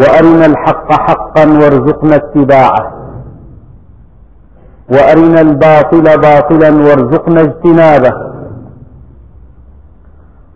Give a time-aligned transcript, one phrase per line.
[0.00, 2.92] وأرنا الحق حقا وارزقنا اتباعه.
[4.92, 8.12] وأرنا الباطل باطلا وارزقنا اجتنابه.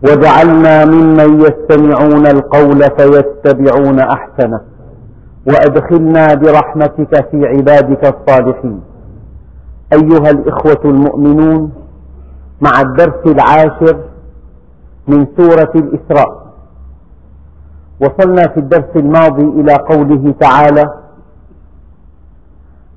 [0.03, 4.61] واجعلنا ممن يستمعون القول فيتبعون أحسنه.
[5.47, 8.81] وأدخلنا برحمتك في عبادك الصالحين.
[9.93, 11.71] أيها الإخوة المؤمنون
[12.61, 13.97] مع الدرس العاشر
[15.07, 16.46] من سورة الإسراء
[18.01, 20.93] وصلنا في الدرس الماضي إلى قوله تعالى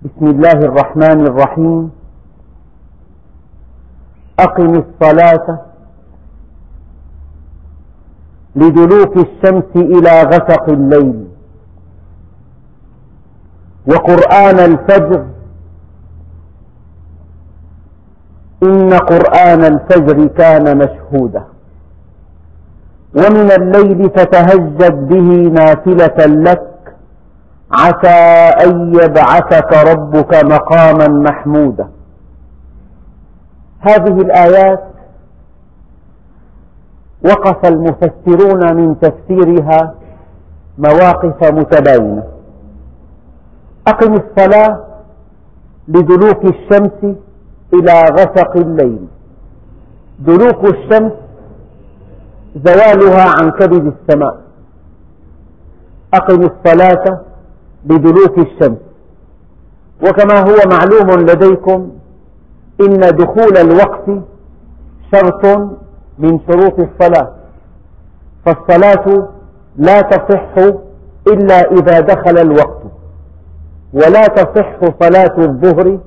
[0.04, 1.90] بسم الله الرحمن الرحيم.
[4.38, 5.58] أقم الصلاة
[8.56, 11.28] لدلوك الشمس إلى غسق الليل
[13.86, 15.26] وقرآن الفجر.
[18.62, 21.44] إن قرآن الفجر كان مشهودا.
[23.14, 26.66] ومن الليل فتهجد به نافلة لك.
[27.72, 28.18] عسى
[28.66, 31.88] أن يبعثك ربك مقاما محمودا.
[33.80, 34.84] هذه الآيات
[37.24, 39.94] وقف المفسرون من تفسيرها
[40.78, 42.22] مواقف متباينة.
[43.86, 44.84] أقم الصلاة
[45.88, 47.16] لدلوك الشمس
[47.74, 49.06] إلى غسق الليل.
[50.18, 51.12] دلوك الشمس
[52.56, 54.40] زوالها عن كبد السماء.
[56.14, 57.20] أقم الصلاة
[57.84, 58.78] بدلوك الشمس.
[60.02, 61.90] وكما هو معلوم لديكم
[62.80, 64.06] إن دخول الوقت
[65.12, 65.46] شرط
[66.18, 67.32] من شروط الصلاة.
[68.46, 69.28] فالصلاة
[69.76, 70.54] لا تصح
[71.26, 72.82] إلا إذا دخل الوقت.
[73.92, 75.98] ولا تصح صلاة الظهر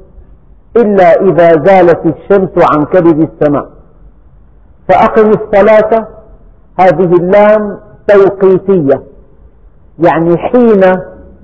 [0.78, 3.69] إلا إذا زالت الشمس عن كبد السماء.
[4.89, 6.07] فأقم الصلاة
[6.79, 9.03] هذه اللام توقيتية
[10.00, 10.81] يعني حين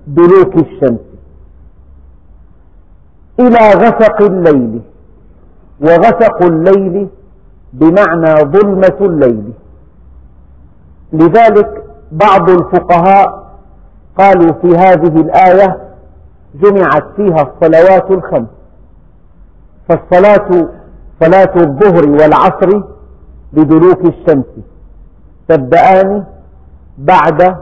[0.07, 0.99] دلوك الشمس.
[3.39, 4.81] إلى غسق الليل
[5.81, 7.07] وغسق الليل
[7.73, 9.53] بمعنى ظلمة الليل.
[11.13, 13.49] لذلك بعض الفقهاء
[14.17, 15.77] قالوا في هذه الآية
[16.55, 18.49] جمعت فيها الصلوات الخمس.
[19.89, 20.67] فالصلاة
[21.23, 22.81] صلاة الظهر والعصر
[23.53, 24.45] بدلوك الشمس.
[25.49, 26.23] تبدأان
[26.97, 27.55] بعد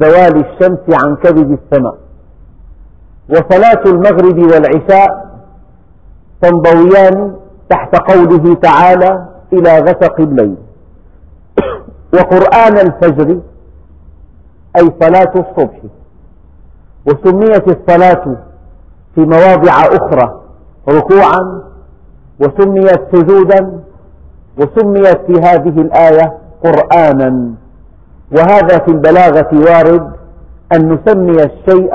[0.00, 1.94] زوال الشمس عن كبد السماء.
[3.28, 5.26] وصلاة المغرب والعشاء
[6.42, 7.36] تنضويان
[7.70, 10.56] تحت قوله تعالى إلى غسق الليل.
[12.14, 13.40] وقرآن الفجر
[14.76, 15.78] أي صلاة الصبح.
[17.06, 18.36] وسميت الصلاة
[19.14, 20.40] في مواضع أخرى
[20.88, 21.62] ركوعا
[22.40, 23.80] وسميت سجودا
[24.58, 27.50] وسميت في هذه الآية قرآنا
[28.32, 30.10] وهذا في البلاغة وارد
[30.72, 31.92] أن نسمي الشيء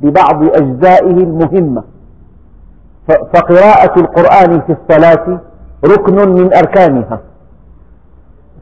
[0.00, 1.82] ببعض أجزائه المهمة.
[3.08, 5.40] فقراءة القرآن في الصلاة
[5.84, 7.20] ركن من أركانها.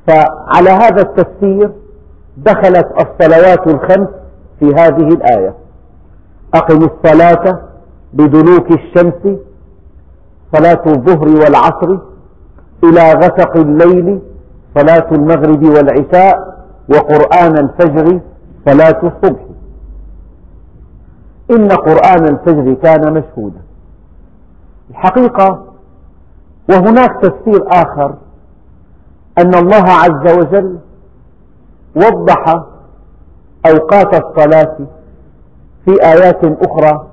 [0.07, 1.71] فعلى هذا التفسير
[2.37, 4.09] دخلت الصلوات الخمس
[4.61, 5.55] في هذه الآية.
[6.55, 7.61] أقم الصلاة
[8.13, 9.39] بدلوك الشمس
[10.57, 11.99] صلاة الظهر والعصر
[12.85, 14.21] إلى غسق الليل
[14.79, 18.21] صلاة المغرب والعشاء وقرآن الفجر
[18.67, 19.41] صلاة الصبح.
[21.51, 23.61] إن قرآن الفجر كان مشهودا.
[24.91, 25.65] الحقيقة
[26.71, 28.15] وهناك تفسير آخر
[29.39, 30.79] أن الله عز وجل
[31.97, 32.63] وضح
[33.67, 34.77] أوقات الصلاة
[35.85, 37.07] في آيات أخرى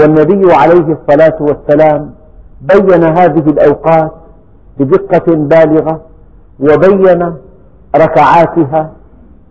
[0.00, 2.14] والنبي عليه الصلاة والسلام
[2.60, 4.12] بين هذه الأوقات
[4.78, 6.00] بدقة بالغة
[6.60, 7.34] وبين
[7.96, 8.92] ركعاتها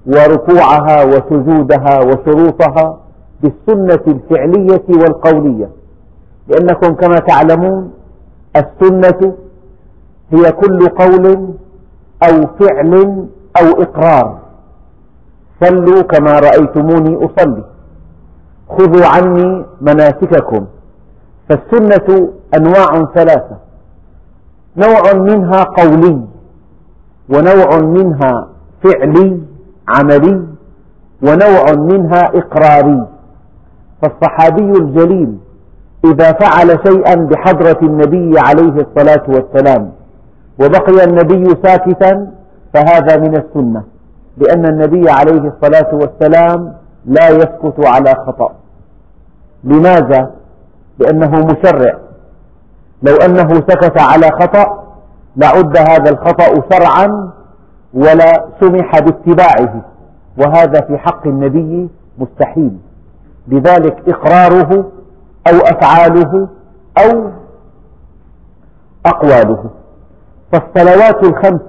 [0.05, 2.97] وركوعها وسجودها وشروطها
[3.41, 5.69] بالسنة الفعلية والقولية.
[6.47, 7.91] لأنكم كما تعلمون
[8.55, 9.33] السنة
[10.31, 11.53] هي كل قول
[12.23, 12.93] أو فعل
[13.61, 14.39] أو إقرار.
[15.63, 17.63] صلوا كما رأيتموني أصلي.
[18.69, 20.65] خذوا عني مناسككم.
[21.49, 23.57] فالسنة أنواع ثلاثة.
[24.77, 26.32] نوع منها قولي.
[27.29, 28.47] ونوع منها
[28.83, 29.41] فعلي
[29.87, 30.47] عملي
[31.21, 33.07] ونوع منها إقراري.
[34.01, 35.37] فالصحابي الجليل
[36.05, 39.91] إذا فعل شيئا بحضرة النبي عليه الصلاة والسلام
[40.59, 42.31] وبقي النبي ساكتا
[42.73, 43.83] فهذا من السنة
[44.37, 46.73] لأن النبي عليه الصلاة والسلام
[47.05, 48.51] لا يسكت على خطأ.
[49.63, 50.31] لماذا؟
[50.99, 51.97] لأنه مشرع.
[53.03, 54.82] لو أنه سكت على خطأ
[55.35, 57.31] لعد هذا الخطأ شرعا
[57.93, 59.81] ولا سمح باتباعه
[60.37, 62.77] وهذا في حق النبي مستحيل.
[63.47, 64.91] لذلك إقراره
[65.47, 66.47] أو أفعاله
[66.97, 67.29] أو
[69.05, 69.69] أقواله.
[70.51, 71.61] فالصلوات الخمس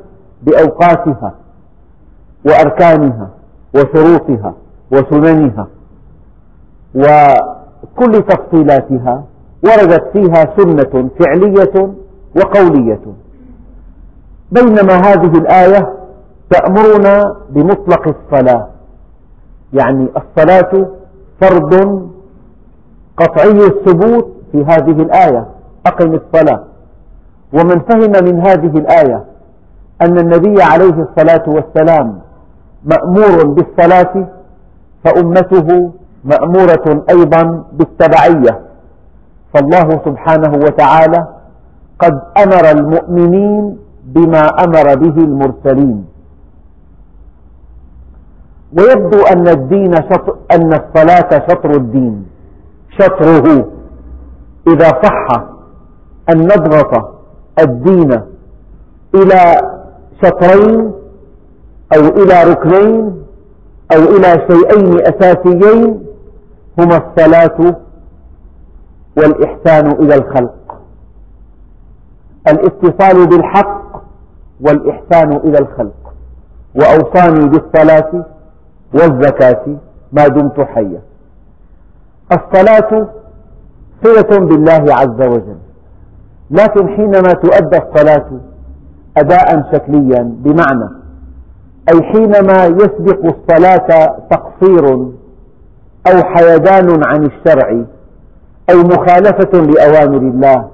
[0.42, 1.34] بأوقاتها
[2.46, 3.28] وأركانها
[3.74, 4.54] وشروطها
[4.92, 5.66] وسننها
[6.94, 9.24] وكل تفصيلاتها
[9.64, 11.94] وردت فيها سنة فعلية
[12.36, 13.23] وقولية.
[14.52, 15.92] بينما هذه الآية
[16.50, 18.68] تأمرنا بمطلق الصلاة.
[19.72, 20.86] يعني الصلاة
[21.40, 22.02] فرض
[23.16, 25.46] قطعي الثبوت في هذه الآية.
[25.86, 26.64] أقم الصلاة.
[27.52, 29.24] ومن فهم من هذه الآية
[30.02, 32.18] أن النبي عليه الصلاة والسلام
[32.84, 34.26] مأمور بالصلاة
[35.04, 35.92] فأمته
[36.24, 38.60] مأمورة أيضا بالتبعية.
[39.54, 41.26] فالله سبحانه وتعالى
[41.98, 43.78] قد أمر المؤمنين
[44.14, 46.04] بما أمر به المرسلين.
[48.78, 52.26] ويبدو أن الدين شطر أن الصلاة شطر الدين.
[52.98, 53.66] شطره
[54.68, 55.26] إذا صح
[56.30, 57.10] أن نضغط
[57.58, 58.20] الدين
[59.14, 59.40] إلى
[60.22, 60.92] شطرين
[61.96, 63.24] أو إلى ركنين
[63.96, 66.06] أو إلى شيئين أساسيين
[66.78, 67.76] هما الصلاة
[69.16, 70.80] والإحسان إلى الخلق.
[72.48, 73.83] الاتصال بالحق
[74.60, 76.14] والإحسان إلى الخلق.
[76.74, 78.24] وأوصاني بالصلاة
[78.94, 79.64] والزكاة
[80.12, 81.00] ما دمت حيا.
[82.32, 83.08] الصلاة
[84.04, 85.56] صلة بالله عز وجل.
[86.50, 88.30] لكن حينما تؤدى الصلاة
[89.16, 90.88] أداء شكليا بمعنى
[91.92, 94.94] أي حينما يسبق الصلاة تقصير
[96.06, 97.70] أو حيدان عن الشرع
[98.70, 100.68] أو مخالفة لأوامر الله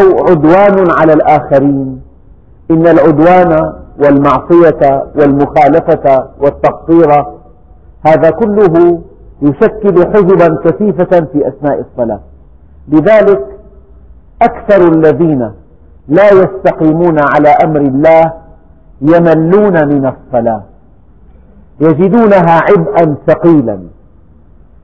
[0.00, 2.00] أو عدوان على الآخرين
[2.70, 7.24] إن العدوان والمعصية والمخالفة والتقصير
[8.06, 9.02] هذا كله
[9.42, 12.20] يشكل حجبا كثيفة في أثناء الصلاة.
[12.88, 13.46] لذلك
[14.42, 15.50] أكثر الذين
[16.08, 18.32] لا يستقيمون على أمر الله
[19.00, 20.62] يملون من الصلاة.
[21.80, 23.80] يجدونها عبئا ثقيلا.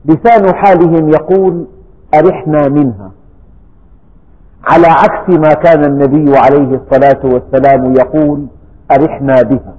[0.04, 1.66] لسان حالهم يقول
[2.14, 3.10] أرحنا منها.
[4.70, 8.46] على عكس ما كان النبي عليه الصلاة والسلام يقول
[8.90, 9.74] أرحنا بها.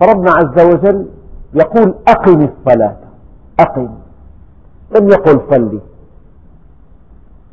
[0.00, 1.06] فربنا عز وجل
[1.54, 2.96] يقول أقم الصلاة.
[3.60, 3.88] أقم.
[4.96, 5.80] لم يقل صلي.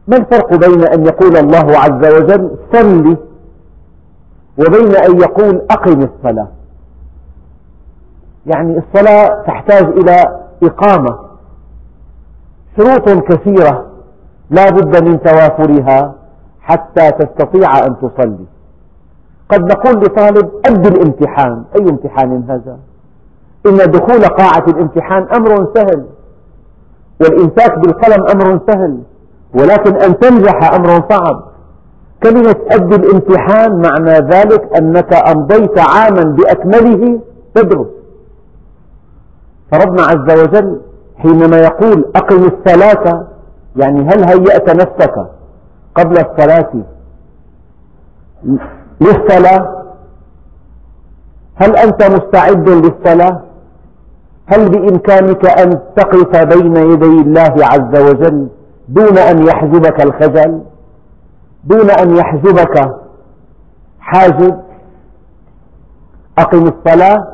[0.08, 3.18] ما الفرق بين أن يقول الله عز وجل صلي
[4.60, 6.48] وبين أن يقول أقم الصلاة؟
[8.46, 11.20] يعني الصلاة تحتاج إلى إقامة.
[12.78, 13.86] شروط كثيرة.
[14.50, 16.14] لا بد من توافرها
[16.62, 18.46] حتى تستطيع أن تصلي.
[19.50, 21.64] قد نقول لطالب أد الامتحان.
[21.76, 22.78] أي امتحان هذا؟
[23.68, 26.06] إن دخول قاعة الامتحان أمر سهل
[27.22, 28.98] والإمساك بالقلم أمر سهل
[29.54, 31.44] ولكن أن تنجح أمر صعب.
[32.24, 37.20] كلمة أد الامتحان معنى ذلك أنك أمضيت عاما بأكمله
[37.56, 37.88] تدرس.
[39.72, 40.82] فربنا عز وجل
[41.18, 43.28] حينما يقول أقم الصلاة
[43.78, 45.14] يعني هل هيأت نفسك
[45.96, 46.70] قبل الصلاة
[49.02, 49.84] للصلاة؟
[51.56, 53.42] هل أنت مستعد للصلاة؟
[54.48, 58.48] هل بإمكانك أن تقف بين يدي الله عز وجل
[58.90, 60.62] دون أن يحجبك الخجل؟
[61.64, 62.92] دون أن يحجبك
[64.00, 64.60] حاجب؟
[66.38, 67.28] أقم الصلاة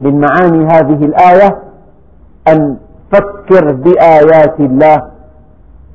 [0.00, 1.58] من معاني هذه الآية.
[2.48, 2.76] أن
[3.12, 5.10] فكر بآيات الله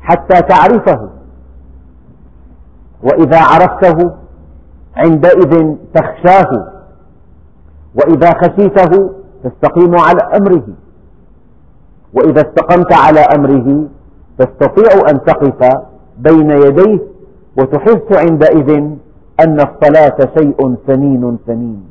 [0.05, 1.09] حتى تعرفه.
[3.03, 4.11] وإذا عرفته
[4.95, 6.67] عندئذ تخشاه.
[7.95, 10.67] وإذا خشيته تستقيم على أمره.
[12.13, 13.87] وإذا استقمت على أمره
[14.37, 15.81] تستطيع أن تقف
[16.17, 16.99] بين يديه
[17.57, 18.69] وتحس عندئذ
[19.39, 21.83] أن الصلاة شيء ثمين ثمين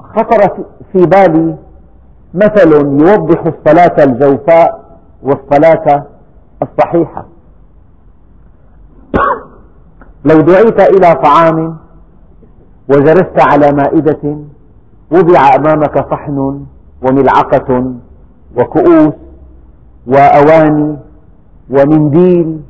[0.00, 1.56] خطر في بالي
[2.34, 2.72] مثل
[3.06, 4.87] يوضح الصلاة الجوفاء
[5.22, 6.06] والصلاة
[6.62, 7.24] الصحيحة.
[10.24, 11.76] لو دعيت إلى طعام
[12.88, 14.36] وجلست على مائدة
[15.10, 16.66] وضع أمامك صحن
[17.02, 17.94] وملعقة
[18.56, 19.14] وكؤوس
[20.06, 20.96] وأواني
[21.70, 22.60] ومنديل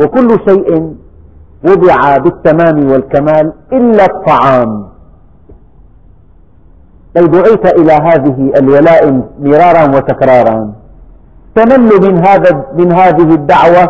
[0.00, 0.94] وكل شيء
[1.64, 4.88] وضع بالتمام والكمال إلا الطعام.
[7.16, 10.72] لو دعيت إلى هذه الولائم مرارا وتكرارا.
[11.58, 13.84] تمل من هذا من هذه الدعوة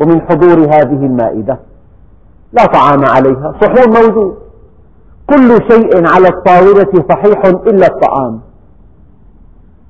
[0.00, 1.58] ومن حضور هذه المائدة.
[2.52, 4.34] لا طعام عليها صحون موجود.
[5.30, 8.40] كل شيء على الطاولة صحيح إلا الطعام.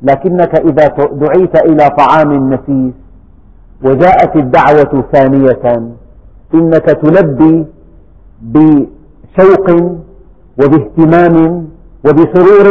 [0.02, 2.94] لكنك إذا دعيت إلى طعام نفيس
[3.84, 5.64] وجاءت الدعوة ثانية
[6.54, 7.66] إنك تلبي
[8.42, 9.66] بشوق
[10.58, 11.36] وباهتمام
[12.06, 12.68] وبسرور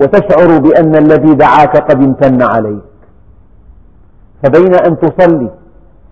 [0.00, 2.89] وتشعر بأن الذي دعاك قد امتن عليك.
[4.42, 5.50] فبين أن تصلي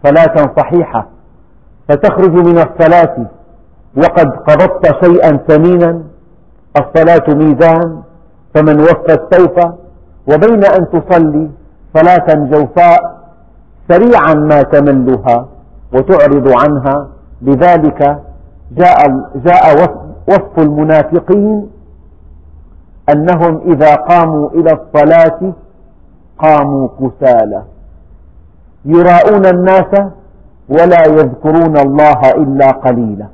[0.04, 1.06] صلاة صحيحة
[1.88, 3.16] فتخرج من الصلاة
[3.96, 6.02] وقد قبضت شيئا ثمينا
[6.76, 8.02] الصلاة ميزان
[8.54, 9.72] فمن وفى استوفى
[10.32, 11.50] وبين أن تصلي
[11.94, 13.18] صلاة جوفاء
[13.88, 15.48] سريعا ما تملها
[15.94, 17.08] وتعرض عنها.
[17.42, 18.18] لذلك
[18.72, 18.98] جاء,
[19.34, 19.64] جاء
[20.28, 21.70] وصف المنافقين
[23.12, 25.52] أنهم إذا قاموا إلى الصلاة
[26.38, 27.62] قاموا كسالى.
[28.84, 29.92] يراءون الناس
[30.68, 33.26] ولا يذكرون الله إلا قليلا.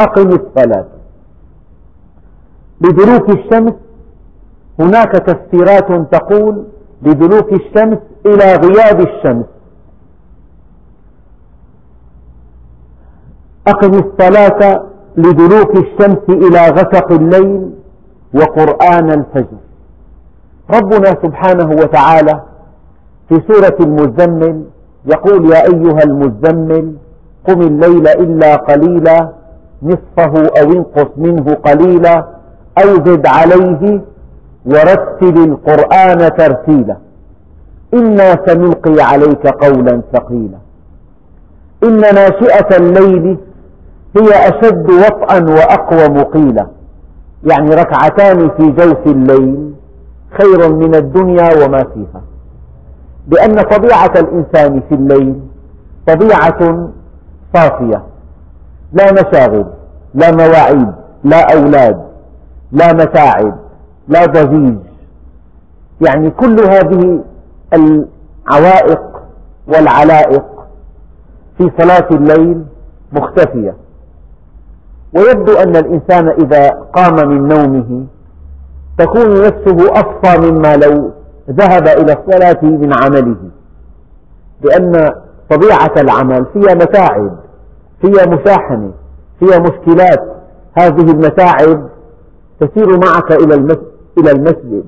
[0.00, 0.86] أقم الصلاة.
[2.80, 3.72] لدلوك الشمس
[4.80, 6.64] هناك تفسيرات تقول
[7.02, 9.46] لدلوك الشمس إلى غياب الشمس.
[13.68, 14.82] أقم الصلاة
[15.16, 17.70] لدلوك الشمس إلى غسق الليل
[18.34, 19.58] وقرآن الفجر.
[20.70, 22.42] ربنا سبحانه وتعالى
[23.28, 24.62] في سورة المزمل
[25.06, 26.92] يقول يا أيها المزمل
[27.48, 29.28] قم الليل إلا قليلا
[29.82, 32.16] نصفه أو انقص منه قليلا
[32.84, 34.00] أو زد عليه
[34.66, 36.96] ورتل القرآن ترتيلا
[37.94, 40.58] إنا سنلقي عليك قولا ثقيلا
[41.84, 43.38] إن ناشئة الليل
[44.16, 46.66] هي أشد وطئا وأقوم قيلا
[47.50, 49.72] يعني ركعتان في جوف الليل
[50.40, 52.22] خير من الدنيا وما فيها
[53.26, 55.40] لأن طبيعة الإنسان في الليل
[56.06, 56.88] طبيعة
[57.54, 58.02] صافية.
[58.92, 59.66] لا مشاغل
[60.14, 60.92] لا مواعيد
[61.24, 62.06] لا أولاد
[62.72, 63.58] لا متاعب
[64.08, 64.76] لا ضجيج
[66.00, 67.24] يعني كل هذه
[67.72, 69.02] العوائق
[69.68, 70.44] والعلائق
[71.58, 72.64] في صلاة الليل
[73.12, 73.74] مختفية.
[75.16, 78.06] ويبدو أن الإنسان إذا قام من نومه
[78.98, 81.10] تكون نفسه أصفى مما لو
[81.50, 83.36] ذهب إلى الصلاة من عمله.
[84.62, 85.12] لأن
[85.50, 87.36] طبيعة العمل فيها متاعب
[88.00, 88.92] فيها مشاحنة
[89.40, 90.36] فيها مشكلات.
[90.78, 91.88] هذه المتاعب
[92.60, 93.32] تسير معك
[94.18, 94.84] إلى المسجد.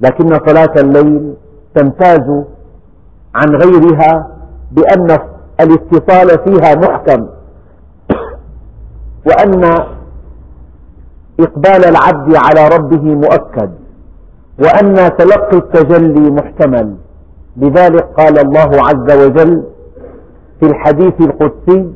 [0.00, 1.34] لكن صلاة الليل
[1.74, 2.44] تمتاز
[3.34, 4.30] عن غيرها
[4.72, 5.18] بأن
[5.60, 7.26] الاتصال فيها محكم.
[9.28, 9.64] وأن
[11.40, 13.77] إقبال العبد على ربه مؤكد.
[14.60, 16.94] وأن تلقي التجلي محتمل.
[17.56, 19.64] لذلك قال الله عز وجل
[20.60, 21.92] في الحديث القدسي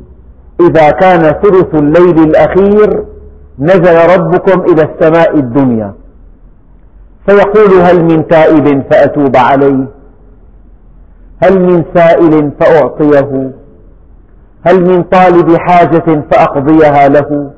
[0.61, 3.05] إذا كان ثلث الليل الأخير
[3.59, 5.95] نزل ربكم إلى السماء الدنيا.
[7.29, 9.87] فيقول هل من تائب فأتوب عليه؟
[11.43, 13.51] هل من سائل فأعطيه؟
[14.67, 17.51] هل من طالب حاجة فأقضيها له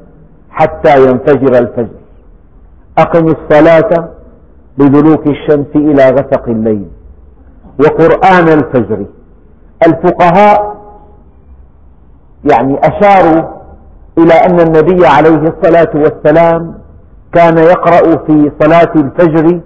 [0.50, 1.98] حتى ينفجر الفجر؟
[2.98, 4.08] أقم الصلاة
[4.78, 6.88] بدلوك الشمس إلى غسق الليل
[7.80, 9.06] وقرآن الفجر.
[9.86, 10.74] الفقهاء
[12.52, 13.42] يعني أشاروا
[14.18, 16.78] إلى أن النبي عليه الصلاة والسلام
[17.32, 19.60] كان يقرأ في صلاة الفجر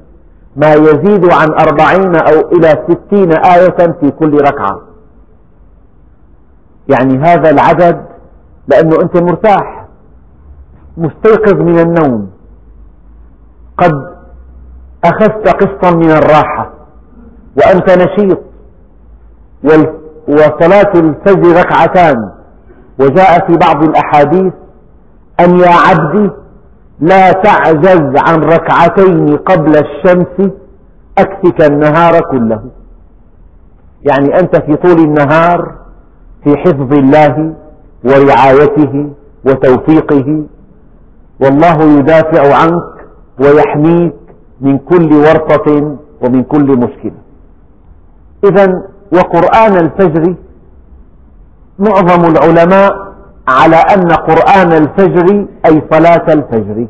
[0.56, 4.80] ما يزيد عن أربعين أو إلى ستين آية في كل ركعة.
[6.88, 8.04] يعني هذا العدد
[8.68, 9.86] لأنه أنت مرتاح
[10.96, 12.30] مستيقظ من النوم
[13.78, 14.17] قد
[15.04, 16.70] أخذت قسطا من الراحة
[17.56, 18.38] وأنت نشيط
[20.28, 22.30] وصلاة الفجر ركعتان
[23.00, 24.52] وجاء في بعض الأحاديث
[25.40, 26.30] أن يا عبدي
[27.00, 30.50] لا تعجز عن ركعتين قبل الشمس
[31.18, 32.62] أكفك النهار كله.
[34.10, 35.74] يعني أنت في طول النهار
[36.44, 37.54] في حفظ الله
[38.04, 39.10] ورعايته
[39.44, 40.44] وتوفيقه
[41.40, 43.06] والله يدافع عنك
[43.40, 44.14] ويحميك
[44.60, 47.18] من كل ورطة ومن كل مشكلة
[48.44, 50.34] إذا وقرآن الفجر
[51.78, 53.08] معظم العلماء
[53.48, 56.86] على أن قرآن الفجر أي صلاة الفجر.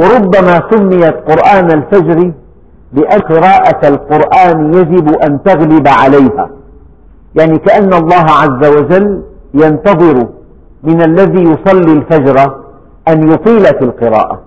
[0.00, 2.32] وربما سميت قرآن الفجر
[2.92, 6.50] لأن قراءة القرآن يجب أن تغلب عليها.
[7.34, 9.22] يعني كأن الله عز وجل
[9.54, 10.26] ينتظر
[10.82, 12.38] من الذي يصلي الفجر
[13.08, 14.45] أن يطيل في القراءة.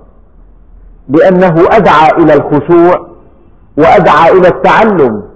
[1.10, 3.08] لأنه أدعى إلى الخشوع
[3.78, 5.30] وأدعى إلى التعلم.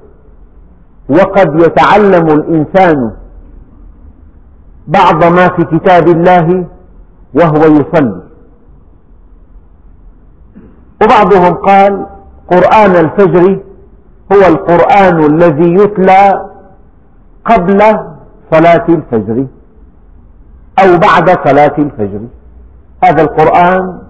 [1.09, 3.11] وقد يتعلم الإنسان
[4.87, 6.65] بعض ما في كتاب الله
[7.33, 8.23] وهو يصلي.
[11.03, 12.05] وبعضهم قال
[12.51, 13.59] قرآن الفجر
[14.33, 16.49] هو القرآن الذي يتلى
[17.45, 17.79] قبل
[18.51, 19.45] صلاة الفجر
[20.79, 22.21] أو بعد صلاة الفجر.
[23.03, 24.02] هذا القرآن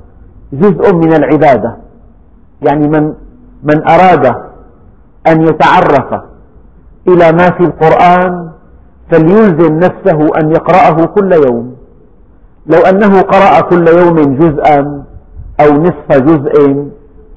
[0.54, 1.78] جزء من العبادة.
[2.62, 3.14] يعني من
[3.64, 4.26] من أراد
[5.28, 6.22] أن يتعرف
[7.08, 8.50] إلى ما في القرآن
[9.12, 11.76] فليلزم نفسه أن يقرأه كل يوم.
[12.66, 15.04] لو أنه قرأ كل يوم جزءا
[15.62, 16.86] أو نصف جزء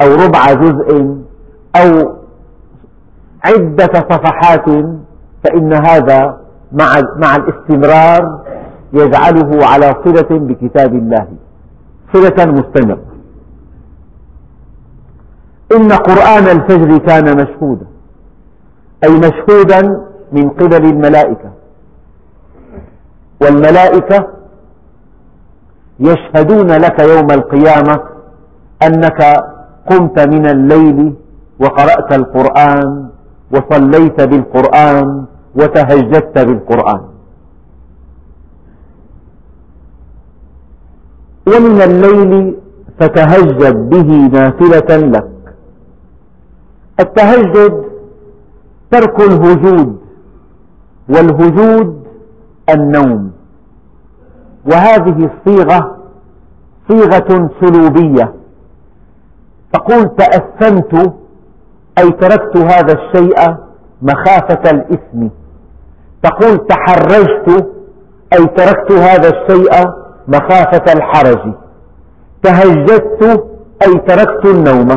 [0.03, 1.17] أو ربع جزء
[1.77, 2.17] أو
[3.45, 4.69] عدة صفحات
[5.45, 6.37] فإن هذا
[7.17, 8.41] مع الاستمرار
[8.93, 11.27] يجعله على صلة بكتاب الله.
[12.13, 13.07] صلة مستمرة.
[15.77, 17.87] إن قرآن الفجر كان مشهودا
[19.05, 19.81] أي مشهودا
[20.33, 21.51] من قبل الملائكة.
[23.43, 24.29] والملائكة
[26.01, 28.01] يشهدون لك يوم القيامة
[28.83, 29.21] أنك
[29.91, 31.15] قمت من الليل
[31.61, 33.09] وقرأت القرآن
[33.53, 37.01] وصليت بالقرآن وتهجدت بالقرآن.
[41.47, 42.57] ومن الليل
[43.01, 45.31] فتهجد به نافلة لك.
[47.01, 47.85] التهجد
[48.91, 49.97] ترك الهجود
[51.09, 52.07] والهجود
[52.75, 53.33] النوم.
[54.67, 55.97] وهذه الصيغة
[56.89, 58.33] صيغة سلوبية.
[59.73, 61.15] تقول تأثمت
[61.99, 63.57] أي تركت هذا الشيء
[64.03, 65.29] مخافة الإثم.
[66.23, 67.67] تقول تحرجت
[68.33, 71.55] أي تركت هذا الشيء مخافة الحرج.
[72.43, 73.45] تهجدت
[73.87, 74.89] أي تركت النوم.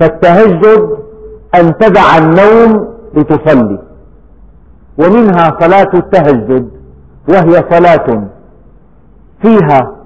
[0.00, 0.88] فالتهجد
[1.54, 3.78] أن تدع النوم لتصلي.
[4.98, 6.70] ومنها صلاة التهجد
[7.28, 8.28] وهي صلاة
[9.42, 9.96] فيها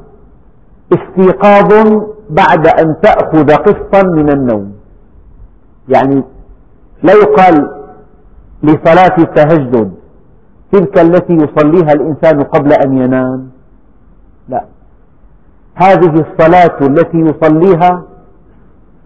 [0.93, 1.71] استيقاظ
[2.31, 4.73] بعد أن تأخذ قسطا من النوم.
[5.89, 6.25] يعني
[7.03, 7.71] لا يقال
[8.63, 9.93] لصلاة التهجد
[10.73, 13.54] تلك التي يصليها الإنسان قبل أن ينام.
[14.49, 14.65] لا.
[15.75, 18.03] هذه الصلاة التي يصليها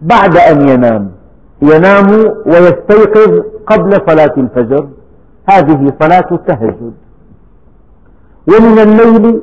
[0.01, 1.11] بعد أن ينام.
[1.61, 2.07] ينام
[2.45, 4.87] ويستيقظ قبل صلاة الفجر.
[5.49, 6.93] هذه صلاة التهجد.
[8.47, 9.41] ومن الليل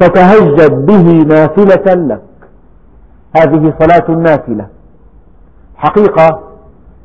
[0.00, 2.22] فتهجد به نافلة لك.
[3.36, 4.66] هذه صلاة النافلة.
[5.76, 6.40] حقيقة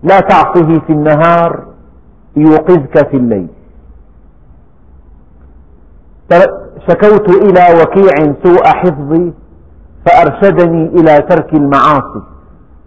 [0.04, 1.64] لا تعصه في النهار
[2.36, 3.48] يوقظك في الليل.
[6.88, 9.34] شكوت إلى وكيع سوء حفظي
[10.06, 12.22] فأرشدني إلى ترك المعاصي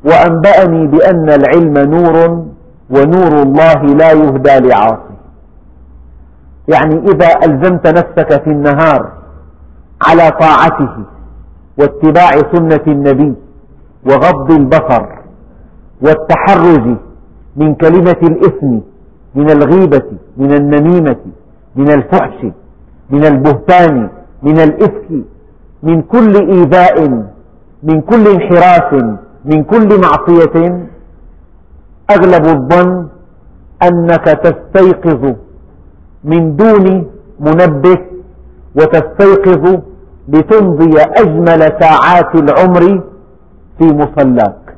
[0.04, 2.44] وأنبأني بأن العلم نور
[2.90, 5.16] ونور الله لا يهدى لعاصي.
[6.68, 9.12] يعني إذا ألزمت نفسك في النهار
[10.08, 10.96] على طاعته
[11.78, 13.34] واتباع سنة النبي
[14.06, 15.06] وغض البصر
[16.02, 16.96] والتحرز
[17.56, 18.78] من كلمة الإثم
[19.34, 20.02] من الغيبة
[20.36, 21.16] من النميمة
[21.76, 22.46] من الفحش
[23.10, 24.08] من البهتان
[24.42, 25.08] من الإفك
[25.82, 27.08] من كل إيذاء
[27.82, 28.92] من كل انحراف
[29.44, 30.86] من كل معصية
[32.10, 33.08] أغلب الظن
[33.82, 35.34] أنك تستيقظ
[36.24, 37.06] من دون
[37.40, 37.98] منبه
[38.76, 39.80] وتستيقظ
[40.28, 43.02] لتمضي أجمل ساعات العمر
[43.78, 44.76] في مصلاك.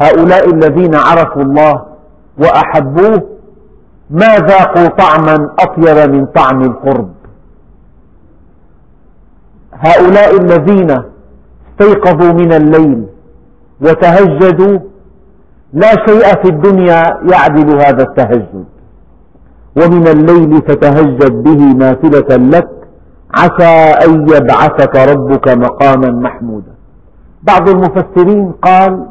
[0.00, 1.82] هؤلاء الذين عرفوا الله
[2.38, 3.22] وأحبوه
[4.10, 7.10] ما ذاقوا طعما أطيب من طعم القرب؟
[9.72, 10.90] هؤلاء الذين
[11.68, 13.06] استيقظوا من الليل
[13.80, 14.78] وتهجدوا
[15.72, 18.64] لا شيء في الدنيا يعدل هذا التهجد.
[19.76, 22.68] ومن الليل فتهجد به نافلة لك
[23.34, 26.72] عسى أن يبعثك ربك مقاما محمودا.
[27.42, 29.06] بعض المفسرين قال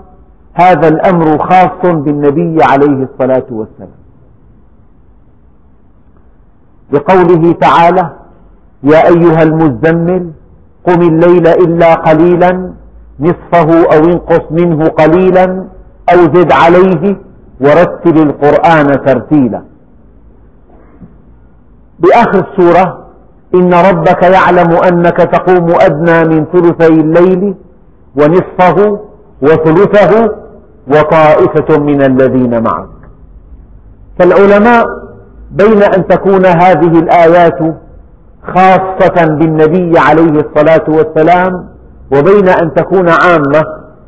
[0.54, 3.97] هذا الأمر خاص بالنبي عليه الصلاة والسلام.
[6.92, 8.10] لقوله تعالى
[8.84, 10.32] يا أيها المزمل
[10.88, 12.72] قم الليل إلا قليلا
[13.20, 15.46] نصفه أو انقص منه قليلا
[16.14, 17.18] أو زد عليه
[17.62, 19.62] ورتل القرآن ترتيلا.
[22.00, 23.08] بآخر السورة
[23.56, 27.56] إن ربك يعلم أنك تقوم أدنى من ثلثي الليل
[28.16, 29.00] ونصفه
[29.42, 30.36] وثلثه
[30.88, 32.98] وطائفة من الذين معك.
[34.20, 35.07] فالعلماء
[35.52, 37.60] بين أن تكون هذه الآيات
[38.56, 41.68] خاصة بالنبي عليه الصلاة والسلام
[42.14, 43.64] وبين أن تكون عامة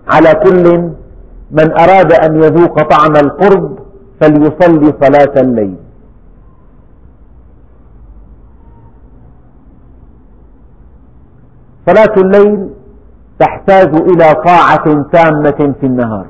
[0.07, 0.91] على كل
[1.51, 3.79] من أراد أن يذوق طعم القرب
[4.21, 5.75] فليصلي صلاة الليل.
[11.87, 12.69] صلاة الليل
[13.39, 16.25] تحتاج إلى طاعة تامة في النهار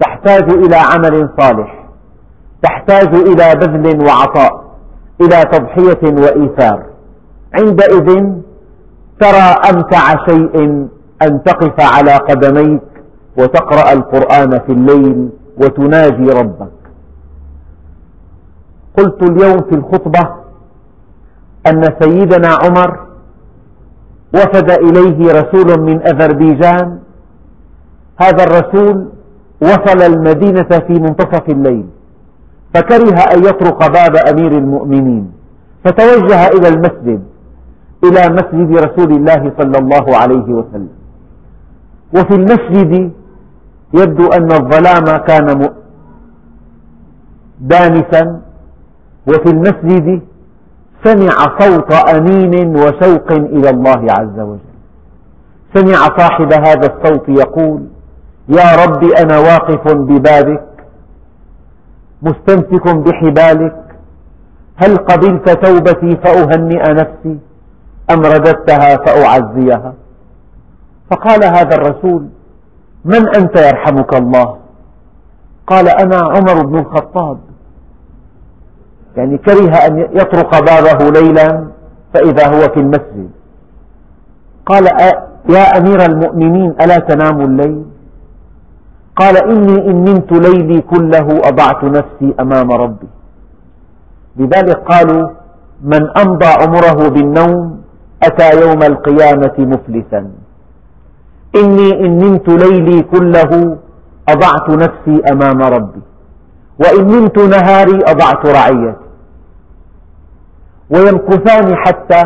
[0.00, 1.83] تحتاج إلى عمل صالح.
[2.64, 4.64] تحتاج إلى بذل وعطاء
[5.20, 6.82] إلى تضحية وإيثار.
[7.58, 8.08] عندئذ
[9.20, 10.54] ترى أمتع شيء
[11.22, 12.82] أن تقف على قدميك
[13.38, 15.28] وتقرأ القرآن في الليل
[15.60, 16.72] وتناجي ربك.
[18.98, 20.24] قلت اليوم في الخطبة
[21.66, 22.90] أن سيدنا عمر
[24.34, 26.98] وفد إليه رسول من أذربيجان.
[28.20, 29.08] هذا الرسول
[29.62, 31.86] وصل المدينة في منتصف الليل.
[32.74, 35.32] فكره أن يطرق باب أمير المؤمنين
[35.84, 37.22] فتوجه إلى المسجد
[38.04, 40.88] إلى مسجد رسول الله صلى الله عليه وسلم.
[42.14, 43.12] وفي المسجد
[43.94, 45.68] يبدو أن الظلام كان
[47.60, 48.40] دانسا
[49.28, 50.20] وفي المسجد
[51.04, 54.74] سمع صوت أنين وشوق إلى الله عز وجل.
[55.74, 57.80] سمع صاحب هذا الصوت يقول
[58.48, 60.64] يا رب أنا واقف ببابك
[62.24, 63.84] مستمسك بحبالك.
[64.76, 67.38] هل قبلت توبتي فأهنئ نفسي؟
[68.10, 69.94] أم رددتها فأعزيها؟
[71.10, 72.28] فقال هذا الرسول
[73.04, 74.56] من أنت يرحمك الله؟
[75.66, 77.38] قال أنا عمر بن الخطاب.
[79.16, 81.66] يعني كره أن يطرق بابه ليلا
[82.14, 83.30] فإذا هو في المسجد.
[84.66, 84.86] قال
[85.48, 87.84] يا أمير المؤمنين ألا تنام الليل؟
[89.16, 93.08] قال إني إن نمت ليلي كله أضعت نفسي أمام ربي.
[94.36, 95.28] لذلك قالوا
[95.82, 97.80] من أمضى عمره بالنوم
[98.22, 100.30] أتى يوم القيامة مفلسا.
[101.56, 103.76] إني إن نمت ليلي كله
[104.28, 106.02] أضعت نفسي أمام ربي.
[106.78, 109.04] وإن نمت نهاري أضعت رعيتي.
[110.90, 112.22] ويمكثان حتى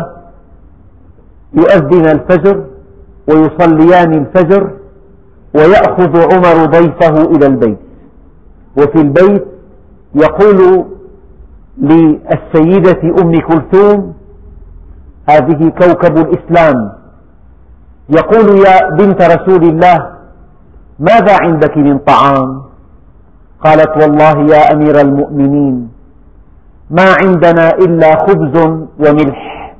[1.53, 2.63] يؤذن الفجر
[3.27, 4.78] ويصليان الفجر
[5.55, 7.79] ويأخذ عمر ضيفه إلى البيت.
[8.77, 9.45] وفي البيت
[10.15, 10.85] يقول
[11.77, 14.13] للسيدة أم كلثوم
[15.29, 16.91] هذه كوكب الإسلام.
[18.09, 20.11] يقول يا بنت رسول الله
[20.99, 22.61] ماذا عندك من طعام؟
[23.63, 25.89] قالت والله يا أمير المؤمنين
[26.89, 28.55] ما عندنا إلا خبز
[28.99, 29.75] وملح.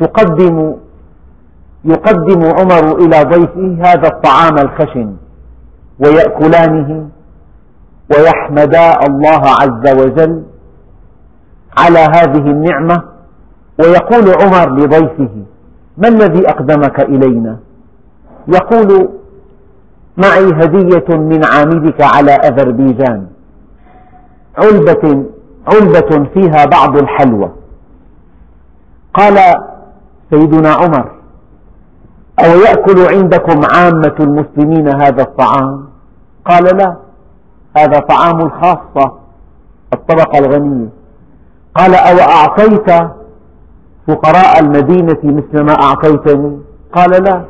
[0.00, 0.74] تقدم
[1.84, 5.16] يقدم عمر إلى ضيفه هذا الطعام الخشن
[5.98, 7.08] ويأكلانه
[8.16, 10.42] ويحمدا الله عز وجل
[11.78, 13.02] على هذه النعمة.
[13.80, 15.30] ويقول عمر لضيفه
[15.98, 17.58] ما الذي أقدمك إلينا؟
[18.48, 19.08] يقول
[20.16, 23.26] معي هدية من عاملك على أذربيجان
[24.58, 25.24] علبة,
[25.66, 27.50] علبة فيها بعض الحلوى.
[29.14, 29.38] قال
[30.30, 31.19] سيدنا عمر
[32.44, 35.84] أو يأكل عندكم عامة المسلمين هذا الطعام؟
[36.44, 36.96] قال لا
[37.76, 39.12] هذا طعام الخاصة
[39.92, 40.88] الطبقة الغنية.
[41.74, 42.90] قال أو أعطيت
[44.08, 46.58] فقراء المدينة مثل ما أعطيتني؟
[46.94, 47.44] قال لا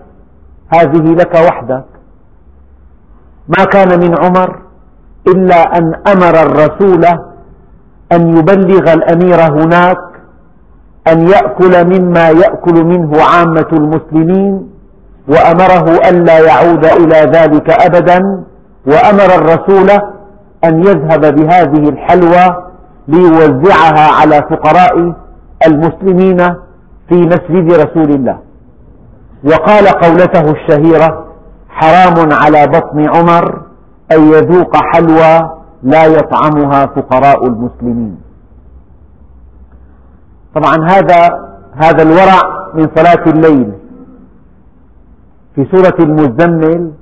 [0.68, 1.84] هذه لك وحدك.
[3.58, 4.58] ما كان من عمر
[5.28, 7.04] إلا أن أمر الرسول
[8.12, 9.98] أن يبلغ الأمير هناك
[11.08, 14.70] أن يأكل مما يأكل منه عامة المسلمين
[15.30, 18.44] وأمره ألا يعود إلى ذلك أبدا
[18.86, 19.90] وأمر الرسول
[20.64, 22.64] أن يذهب بهذه الحلوى
[23.08, 25.14] ليوزعها على فقراء
[25.66, 26.38] المسلمين
[27.08, 28.38] في مسجد رسول الله.
[29.44, 31.24] وقال قولته الشهيرة
[31.68, 33.62] حرام على بطن عمر
[34.12, 35.50] أن يذوق حلوى
[35.82, 38.20] لا يطعمها فقراء المسلمين.
[40.54, 41.28] طبعا هذا
[41.74, 42.40] هذا الورع
[42.74, 43.79] من صلاة الليل.
[45.54, 46.92] في سورة المزمل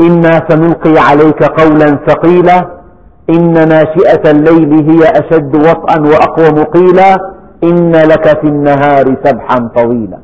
[0.00, 2.68] إنا سنلقي عليك قولا ثقيلا
[3.30, 7.16] إن ناشئة الليل هي أشد وطئا وأقوم قيلا
[7.64, 10.18] إن لك في النهار سبحا طويلا.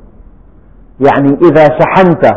[1.01, 2.33] يعني إذا شحنت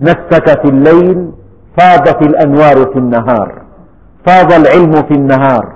[0.00, 1.30] نفسك في الليل
[1.78, 3.62] فاضت الأنوار في النهار
[4.26, 5.72] فاض العلم في النهار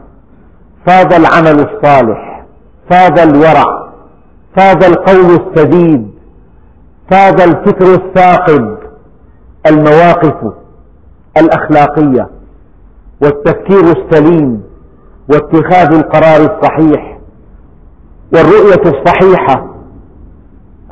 [0.86, 2.44] فاض العمل الصالح
[2.90, 3.90] فاض الورع
[4.56, 6.10] فاض القول السديد
[7.10, 8.78] فاض الفكر الثاقب
[9.66, 10.52] المواقف
[11.36, 12.28] الأخلاقية
[13.22, 14.62] والتفكير السليم
[15.28, 17.18] واتخاذ القرار الصحيح
[18.34, 19.74] والرؤية الصحيحة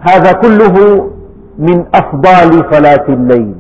[0.01, 1.07] هذا كله
[1.59, 3.55] من أفضال صلاة الليل.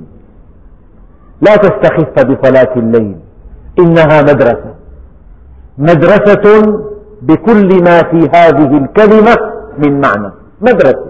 [1.40, 3.16] لا تستخف بصلاة الليل
[3.79, 4.75] إنها مدرسة.
[5.79, 6.79] مدرسة
[7.23, 9.37] بكل ما في هذه الكلمة
[9.79, 10.33] من معنى.
[10.61, 11.08] مدرسة.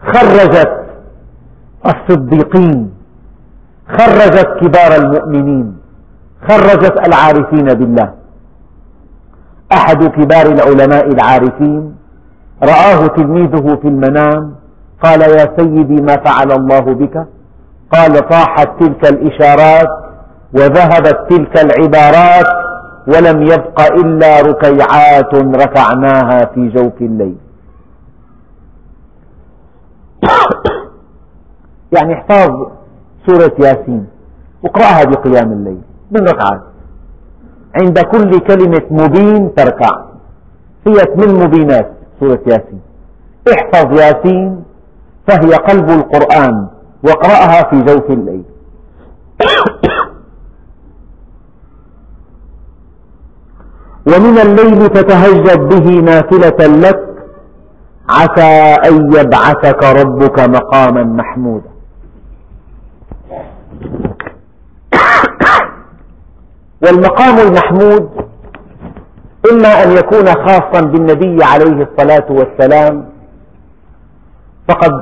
[0.00, 0.72] خرجت
[1.86, 2.90] الصديقين
[3.88, 5.76] خرجت كبار المؤمنين
[6.48, 8.12] خرجت العارفين بالله.
[9.72, 11.94] أحد كبار العلماء العارفين
[12.62, 14.54] رآه تلميذه في المنام
[15.02, 17.26] قال يا سيدي ما فعل الله بك؟
[17.92, 19.88] قال طاحت تلك الإشارات
[20.54, 22.46] وذهبت تلك العبارات
[23.08, 27.36] ولم يبق إلا ركيعات ركعناها في جوف الليل.
[31.92, 32.66] يعني احفظ
[33.26, 34.06] سورة ياسين.
[34.62, 36.62] واقرأها بقيام الليل من ركعات
[37.80, 40.04] عند كل كلمة مبين تركع.
[40.86, 42.80] هي من مبينات سورة ياسين.
[43.52, 44.64] احفظ ياسين
[45.28, 46.66] فهي قلب القرآن
[47.04, 48.44] واقرأها في جوف الليل.
[54.10, 57.06] ومن الليل تتهجد به نافلة لك
[58.08, 61.75] عسى أن يبعثك ربك مقاما محمودا.
[66.86, 68.10] والمقام المحمود
[69.52, 73.06] إما أن يكون خاصا بالنبي عليه الصلاة والسلام
[74.68, 74.92] فقد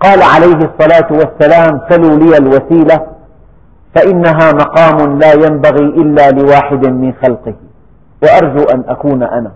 [0.00, 3.06] قال عليه الصلاة والسلام سلوا لي الوسيلة
[3.94, 7.54] فإنها مقام لا ينبغي إلا لواحد من خلقه
[8.22, 9.52] وأرجو أن أكون أنا.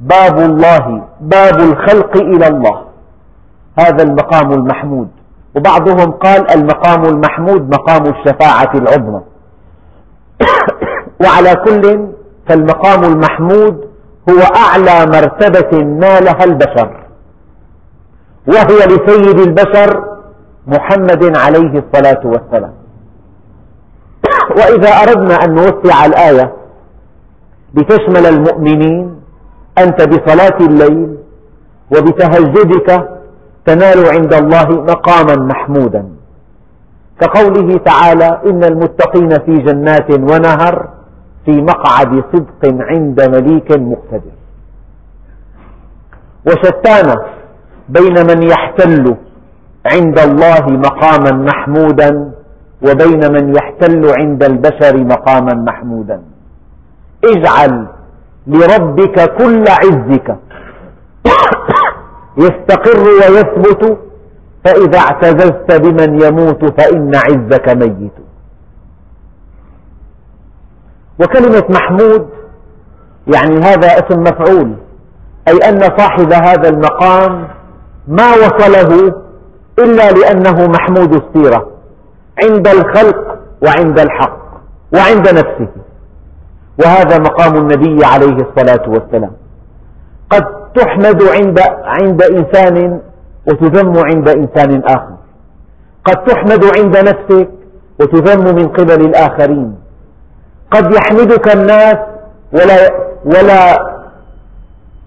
[0.00, 2.84] باب الله باب الخلق إلى الله
[3.78, 5.08] هذا المقام المحمود.
[5.56, 9.20] وبعضهم قال المقام المحمود مقام الشفاعة العظمى.
[11.24, 12.08] وعلى كل
[12.48, 13.88] فالمقام المحمود
[14.30, 17.04] هو أعلى مرتبة نالها البشر
[18.48, 20.04] وهي لسيد البشر
[20.66, 22.74] محمد عليه الصلاة والسلام.
[24.56, 26.52] وإذا أردنا أن نوسع الآية
[27.74, 29.20] لتشمل المؤمنين
[29.78, 31.16] أنت بصلاة الليل
[31.92, 33.08] وبتهجدك
[33.66, 36.08] تنال عند الله مقاما محمودا.
[37.20, 40.88] كقوله تعالى إن المتقين في جنات ونهر
[41.44, 44.34] في مقعد صدق عند مليك مقتدر.
[46.46, 47.16] وشتان
[47.88, 49.16] بين من يحتل
[49.92, 52.32] عند الله مقاما محمودا
[52.82, 56.22] وبين من يحتل عند البشر مقاما محمودا.
[57.24, 57.86] اجعل
[58.46, 60.36] لربك كل عزك.
[62.44, 63.98] يستقر ويثبت
[64.64, 68.23] فإذا اعتززت بمن يموت فإن عزك ميت.
[71.20, 72.28] وكلمة محمود
[73.34, 74.74] يعني هذا اسم مفعول
[75.48, 77.48] أي أن صاحب هذا المقام
[78.08, 79.14] ما وصله
[79.78, 81.70] إلا لأنه محمود السيرة
[82.42, 84.44] عند الخلق وعند الحق
[84.94, 85.68] وعند نفسه.
[86.84, 89.32] وهذا مقام النبي عليه الصلاة والسلام.
[90.30, 93.00] قد تحمد عند عند إنسان
[93.48, 95.14] وتذم عند إنسان آخر.
[96.04, 97.48] قد تحمد عند نفسك
[98.00, 99.74] وتذم من قبل الآخرين.
[100.70, 101.96] قد يحمدك الناس
[102.52, 102.90] ولا
[103.24, 103.94] ولا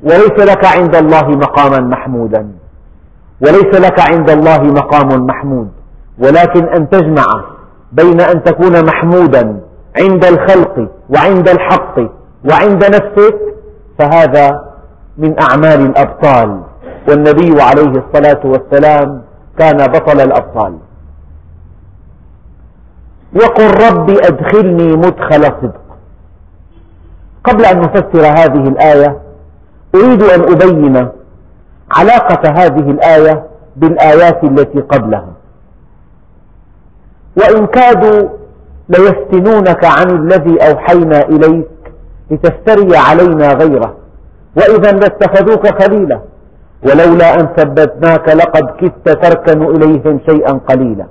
[0.04, 2.52] وليس لك عند الله مقاما محمودا.
[3.42, 5.70] وليس لك عند الله مقام محمود.
[6.20, 7.26] ولكن أن تجمع
[7.92, 9.60] بين أن تكون محمودا
[10.02, 12.00] عند الخلق وعند الحق
[12.50, 13.38] وعند نفسك
[14.00, 14.62] فهذا
[15.18, 16.62] من أعمال الأبطال.
[17.10, 19.22] والنبي عليه الصلاة والسلام
[19.60, 20.78] كان بطل الأبطال.
[23.36, 25.82] وقل رب أدخلني مدخل صدق.
[27.44, 29.18] قبل أن نفسر هذه الآية
[29.96, 31.08] أريد أن أبين
[31.92, 33.44] علاقة هذه الآية
[33.76, 35.28] بالآيات التي قبلها.
[37.38, 38.30] وإن كادوا
[38.90, 41.68] ليفتنونك عن الذي أوحينا إليك
[42.32, 43.96] لتفتري علينا غيره.
[44.58, 46.20] وإذا لاتخذوك خليلا
[46.84, 51.06] ولولا أن ثبتناك لقد كدت تركن إليهم شيئا قليلا.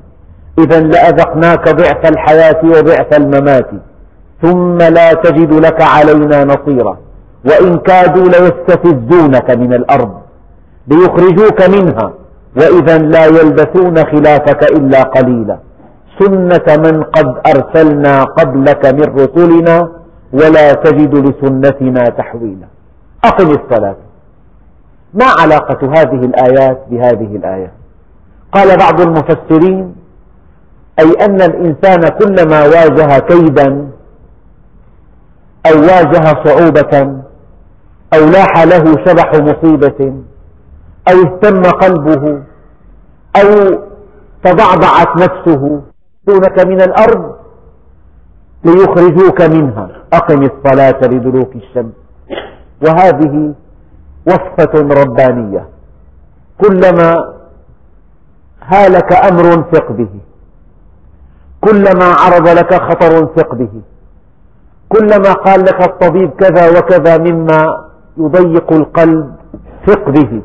[0.58, 3.70] إذا لأذقناك ضعف الحياة وضعف الممات
[4.42, 6.96] ثم لا تجد لك علينا نصيرا
[7.44, 10.14] وإن كادوا ليستفزونك من الأرض
[10.88, 12.12] ليخرجوك منها
[12.56, 15.58] وإذا لا يلبثون خلافك إلا قليلا.
[16.18, 19.88] سنة من قد أرسلنا قبلك من رسلنا
[20.32, 22.66] ولا تجد لسنتنا تحويلا.
[23.24, 23.96] أقم الصلاة.
[25.14, 27.72] ما علاقة هذه الآيات بهذه الآية؟
[28.52, 29.94] قال بعض المفسرين
[30.98, 33.88] أي أن الإنسان كلما واجه كيدا
[35.66, 37.22] أو واجه صعوبة
[38.14, 40.14] أو لاح له شبح مصيبة
[41.08, 42.42] أو اهتم قلبه
[43.36, 43.78] أو
[44.44, 45.82] تضعضعت نفسه
[46.26, 47.36] دونك من الأرض
[48.64, 49.88] ليخرجوك منها.
[50.12, 51.92] أقم الصلاة لدلوك الشمس.
[52.82, 53.54] وهذه
[54.26, 55.68] وصفة ربانية.
[56.60, 57.34] كلما
[58.62, 60.08] هالك أمر ثق به.
[61.66, 63.82] كلما عرض لك خطر ثق به.
[64.88, 67.60] كلما قال لك الطبيب كذا وكذا مما
[68.16, 69.34] يضيق القلب
[69.86, 70.42] ثق به.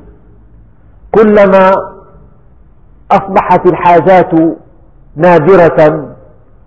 [1.11, 1.71] كلما
[3.11, 4.31] أصبحت الحاجات
[5.15, 5.79] نادرة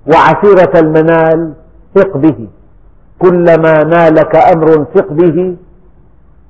[0.07, 1.53] وعسيرة المنال
[1.95, 2.49] ثق به.
[3.19, 5.57] كلما نالك أمر ثق به.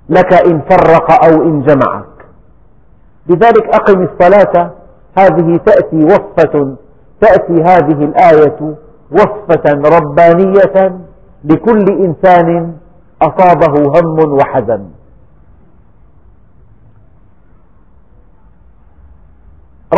[0.08, 2.14] لك إن فرق أو إن جمعك.
[3.26, 4.70] لذلك أقم الصلاة.
[5.18, 6.76] هذه تأتي وصفة
[7.20, 8.74] تأتي هذه الآية
[9.12, 10.98] وصفة ربانية
[11.44, 12.76] لكل إنسان
[13.22, 14.84] أصابه هم وحزن.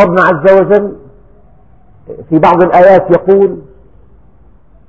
[0.01, 0.95] ربنا عز وجل
[2.29, 3.61] في بعض الآيات يقول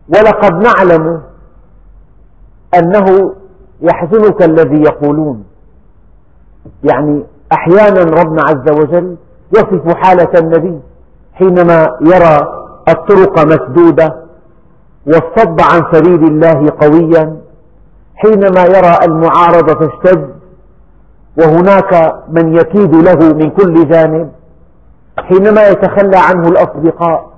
[0.08, 1.22] ولقد نعلم
[2.78, 3.34] أنه
[3.80, 5.44] يحزنك الذي يقولون
[6.84, 9.16] يعني أحيانا ربنا عز وجل
[9.56, 10.80] يصف حالة النبي
[11.38, 12.48] حينما يرى
[12.88, 14.16] الطرق مسدودة
[15.06, 17.36] والصد عن سبيل الله قويا
[18.16, 20.28] حينما يرى المعارضة تشتد
[21.38, 24.30] وهناك من يكيد له من كل جانب
[25.18, 27.28] حينما يتخلى عنه الأصدقاء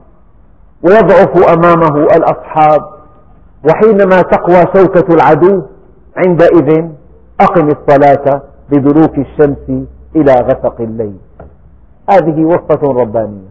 [0.82, 2.80] ويضعف أمامه الأصحاب
[3.68, 5.62] وحينما تقوى شوكة العدو
[6.16, 6.88] عندئذ
[7.40, 9.86] أقم الصلاة بدلوك الشمس
[10.16, 11.16] إلى غسق الليل.
[12.10, 13.49] هذه وصفة ربانية.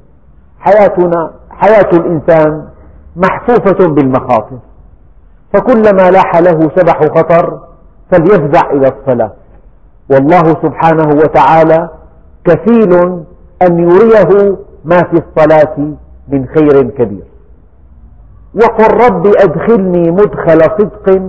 [0.60, 2.68] حياتنا حياة الإنسان
[3.16, 4.58] محفوفة بالمخاطر.
[5.54, 7.60] فكلما لاح له شبح خطر
[8.12, 9.32] فليفزع إلى الصلاة.
[10.12, 11.90] والله سبحانه وتعالى
[12.46, 12.94] كفيل
[13.62, 15.76] أن يريه ما في الصلاة
[16.28, 17.24] من خير كبير.
[18.56, 21.22] وقل رب أدخلني مدخل صدق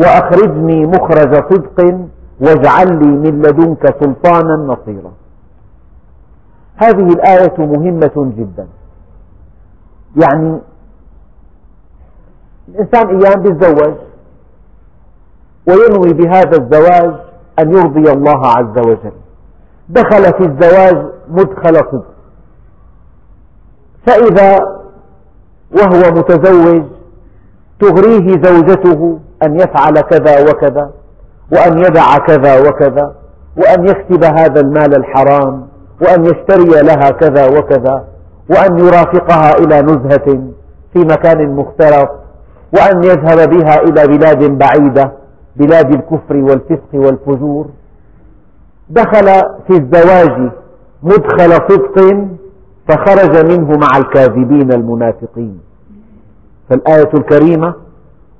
[0.00, 1.98] وأخرجني مخرج صدق
[2.40, 5.12] واجعل لي من لدنك سلطانا نصيرا.
[6.76, 8.66] هذه الآية مهمة جدا.
[10.22, 10.60] يعني
[12.68, 13.94] الإنسان أيام يتزوج
[15.68, 17.14] وينوي بهذا الزواج
[17.58, 19.12] أن يرضي الله عز وجل.
[19.88, 22.06] دخل في الزواج مدخل صدق
[24.06, 24.58] فإذا
[25.72, 26.82] وهو متزوج
[27.80, 30.90] تغريه زوجته أن يفعل كذا وكذا
[31.52, 33.14] وأن يدع كذا وكذا
[33.56, 35.65] وأن يكسب هذا المال الحرام.
[36.02, 38.04] وأن يشتري لها كذا وكذا
[38.50, 40.40] وأن يرافقها إلى نزهة
[40.92, 42.10] في مكان مختلط
[42.72, 45.12] وأن يذهب بها إلى بلاد بعيدة
[45.56, 47.66] بلاد الكفر والفسق والفجور.
[48.90, 49.26] دخل
[49.66, 50.50] في الزواج
[51.02, 52.26] مدخل صدق
[52.88, 55.60] فخرج منه مع الكاذبين المنافقين.
[56.70, 57.74] فالآية الكريمة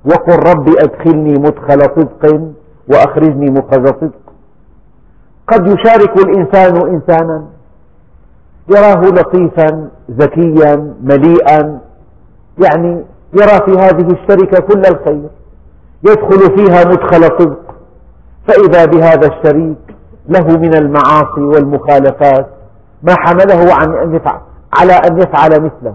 [0.04, 2.40] وقل رب أدخلني مدخل صدق
[2.88, 4.25] وأخرجني مخرج صدق.
[5.48, 7.44] قد يشارك الإنسان إنسانا
[8.68, 11.78] يراه لطيفا ذكيا مليئا
[12.58, 15.28] يعني يرى في هذه الشركة كل الخير
[16.02, 17.74] يدخل فيها مدخل صدق.
[18.48, 19.96] فإذا بهذا الشريك
[20.28, 22.46] له من المعاصي والمخالفات
[23.02, 24.40] ما حمله عن أن يفعل
[24.78, 25.94] على أن يفعل مثله.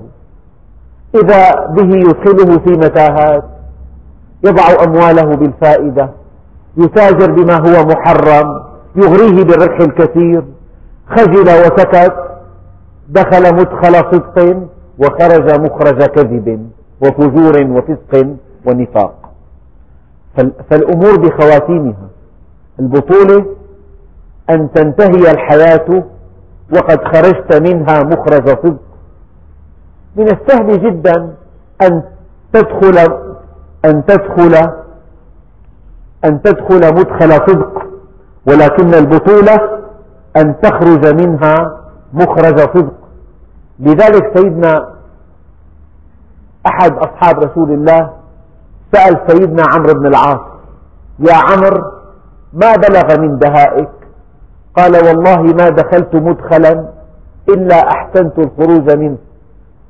[1.16, 3.44] إذا به يدخله في متاهات
[4.44, 6.10] يضع أمواله بالفائدة
[6.78, 10.44] يتاجر بما هو محرم يغريه بالربح الكثير
[11.10, 12.14] خجل وسكت.
[13.10, 14.68] دخل مدخل صدق
[15.00, 16.70] وخرج مخرج كذب
[17.02, 18.36] وفجور وفسق
[18.68, 19.32] ونفاق.
[20.70, 22.08] فالأمور بخواتيمها.
[22.80, 23.46] البطولة
[24.50, 26.04] أن تنتهي الحياة
[26.76, 28.82] وقد خرجت منها مخرج صدق.
[30.16, 31.34] من السهل جدا
[31.82, 32.04] أن
[32.54, 32.98] تدخل
[33.86, 34.56] أن تدخل
[36.26, 37.91] أن تدخل مدخل صدق.
[38.48, 39.80] ولكن البطولة
[40.38, 41.78] أن تخرج منها
[42.14, 42.94] مخرج صدق.
[43.80, 44.88] لذلك سيدنا
[46.68, 48.10] أحد أصحاب رسول الله
[48.94, 50.40] سأل سيدنا عمرو بن العاص
[51.20, 51.92] يا عمرو
[52.54, 53.90] ما بلغ من دهائك؟
[54.78, 56.86] قال والله ما دخلت مدخلا
[57.50, 59.18] إلا أحسنت الخروج منه.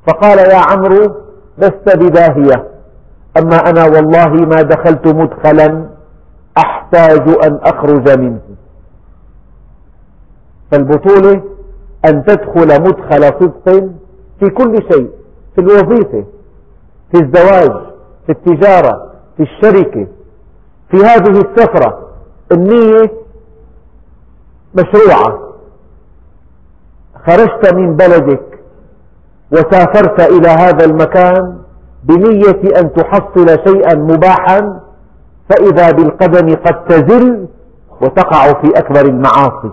[0.06, 1.14] فقال يا عمرو
[1.58, 2.64] لست بداهية
[3.38, 5.86] أما أنا والله ما دخلت مدخلا
[6.94, 8.40] أحتاج أن أخرج منه.
[10.72, 11.42] فالبطولة
[12.04, 13.90] أن تدخل مدخل صدق
[14.40, 15.10] في كل شيء
[15.54, 16.24] في الوظيفة
[17.12, 17.86] في الزواج
[18.26, 20.06] في التجارة في الشركة
[20.90, 22.08] في هذه السفرة.
[22.52, 23.12] النية
[24.74, 25.38] مشروعة.
[27.26, 28.58] خرجت من بلدك
[29.52, 31.58] وسافرت إلى هذا المكان
[32.04, 34.80] بنية أن تحصل شيئا مباحا
[35.50, 37.46] فإذا بالقدم قد تزل
[38.00, 39.72] وتقع في أكبر المعاصي.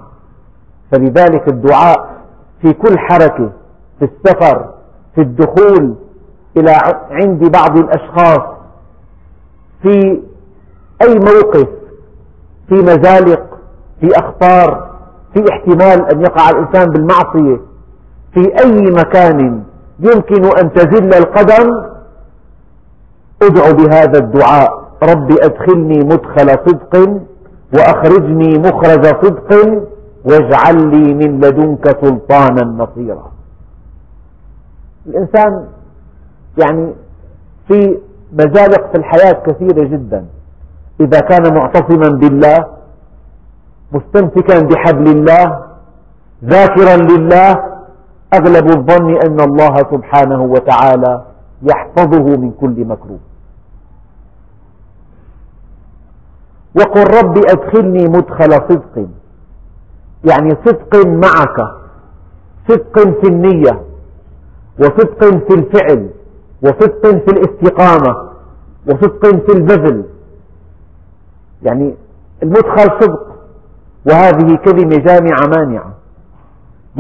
[0.92, 2.10] فلذلك الدعاء
[2.62, 3.50] في كل حركة
[4.00, 4.70] في السفر
[5.16, 5.96] في الدخول
[6.58, 6.72] إلى
[7.12, 8.42] عند بعض الأشخاص
[9.82, 10.22] في
[11.02, 11.68] أي موقف
[12.70, 13.46] في مزالق
[14.02, 14.90] في أخطار
[15.34, 17.62] في احتمال أن يقع الإنسان بالمعصية
[18.34, 19.64] في أي مكان
[20.00, 21.70] يمكن أن تزل القدم
[23.42, 24.89] ادع بهذا الدعاء.
[25.04, 27.22] رب أدخلني مدخل صدق
[27.74, 29.50] وأخرجني مخرج صدق
[30.26, 33.32] واجعل لي من لدنك سلطانا نصيرا.
[35.08, 35.66] الإنسان
[36.58, 36.94] يعني
[37.68, 37.98] في
[38.34, 40.26] مزالق في الحياة كثيرة جدا.
[41.02, 42.66] إذا كان معتصما بالله
[43.92, 45.64] مستمسكا بحبل الله
[46.44, 47.64] ذاكرا لله
[48.34, 51.22] أغلب الظن أن الله سبحانه وتعالى
[51.64, 53.20] يحفظه من كل مكروه.
[56.76, 59.08] وقل رب أدخلني مدخل صدق.
[60.24, 61.58] يعني صدق معك
[62.70, 63.82] صدق في النية
[64.80, 66.10] وصدق في الفعل
[66.64, 68.30] وصدق في الاستقامة
[68.88, 70.04] وصدق في البذل.
[71.64, 71.96] يعني
[72.44, 73.28] المدخل صدق
[74.06, 75.94] وهذه كلمة جامعة مانعة.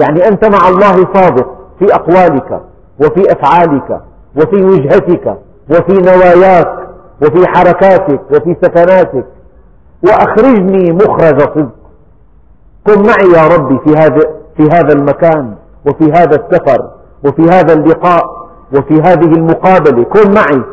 [0.01, 2.61] يعني أنت مع الله صادق في أقوالك
[2.99, 4.01] وفي أفعالك
[4.35, 5.37] وفي وجهتك
[5.71, 6.87] وفي نواياك
[7.21, 9.25] وفي حركاتك وفي سكناتك.
[10.03, 11.69] وأخرجني مخرج صدق.
[12.87, 14.21] كن معي يا ربي في هذا
[14.57, 16.89] في هذا المكان وفي هذا السفر
[17.25, 18.23] وفي هذا اللقاء
[18.75, 20.03] وفي هذه المقابلة.
[20.03, 20.63] كن معي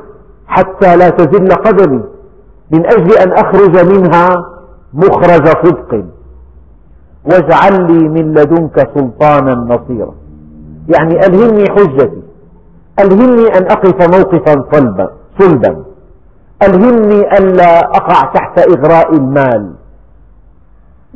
[0.46, 2.02] حتى لا تزل قدمي.
[2.70, 4.28] من أجل أن أخرج منها
[4.94, 6.04] مخرج صدق.
[7.24, 10.14] واجعل لي من لدنك سلطانا نصيرا.
[10.88, 12.22] يعني ألهمني حجتي.
[13.00, 15.84] ألهمني أن أقف موقفا صلبا صلبا.
[16.62, 19.74] ألهمني ألا أقع تحت إغراء المال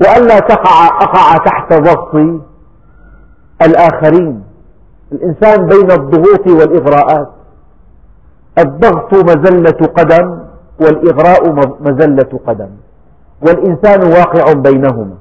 [0.01, 2.14] وألا تقع أقع تحت ضغط
[3.62, 4.43] الآخرين.
[5.12, 7.28] الإنسان بين الضغوط والإغراءات.
[8.59, 10.38] الضغط مزلة قدم
[10.80, 12.70] والإغراء مزلة قدم.
[13.43, 15.16] والإنسان واقع بينهما.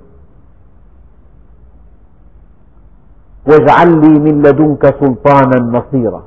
[3.48, 6.24] واجعل لي من لدنك سلطانا نصيرا.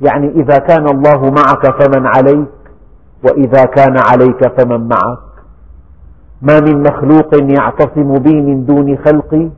[0.00, 2.48] يعني إذا كان الله معك فمن عليك
[3.24, 5.18] وإذا كان عليك فمن معك.
[6.42, 9.48] ما من مخلوق يعتصم بي من دون خلقي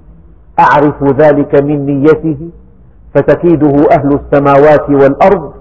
[0.59, 2.51] أعرف ذلك من نيته
[3.15, 5.53] فتكيده أهل السماوات والأرض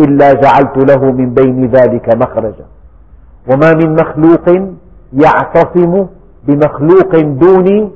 [0.00, 2.66] إلا جعلت له من بين ذلك مخرجا.
[3.50, 4.46] وما من مخلوق
[5.12, 6.06] يعتصم
[6.46, 7.90] بمخلوق دوني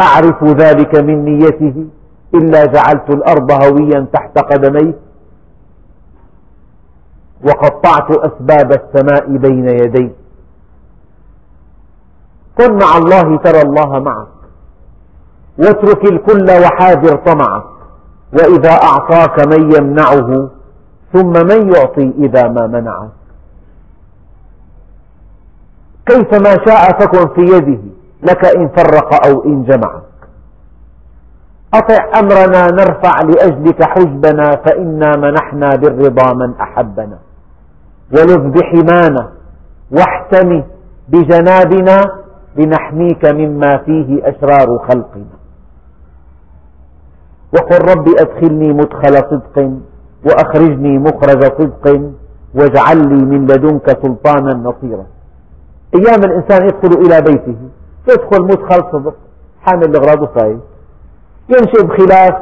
[0.00, 1.86] أعرف ذلك من نيته
[2.34, 5.05] إلا جعلت الأرض هويا تحت قدميه.
[7.46, 10.12] وقطعت أسباب السماء بين يديه
[12.58, 14.26] كن مع الله ترى الله معك.
[15.58, 17.64] واترك الكل وحاذر طمعك.
[18.32, 20.48] وإذا أعطاك من يمنعه
[21.12, 23.08] ثم من يعطي إذا ما منعك
[26.06, 27.82] كيفما شاء فكن في يده
[28.22, 30.02] لك إن فرق أو إن جمعك.
[31.74, 37.18] أطع أمرنا نرفع لأجلك حجبنا فإنا منحنا بالرضا من أحبنا.
[38.12, 39.32] ولذ بحمانا
[39.90, 40.64] واحتمي
[41.08, 42.00] بجنابنا
[42.56, 45.36] لنحميك مما فيه أشرار خلقنا.
[47.54, 49.70] وقل رب أدخلني مدخل صدق
[50.26, 52.12] وأخرجني مخرج صدق
[52.54, 55.06] واجعل لي من لدنك سلطانا نصيرا.
[55.94, 57.56] أيام الإنسان يدخل إلى بيته
[58.08, 59.14] يدخل مدخل صدق.
[59.60, 60.60] حامل الأغراض وفايت
[61.48, 62.34] ينشئ خلاف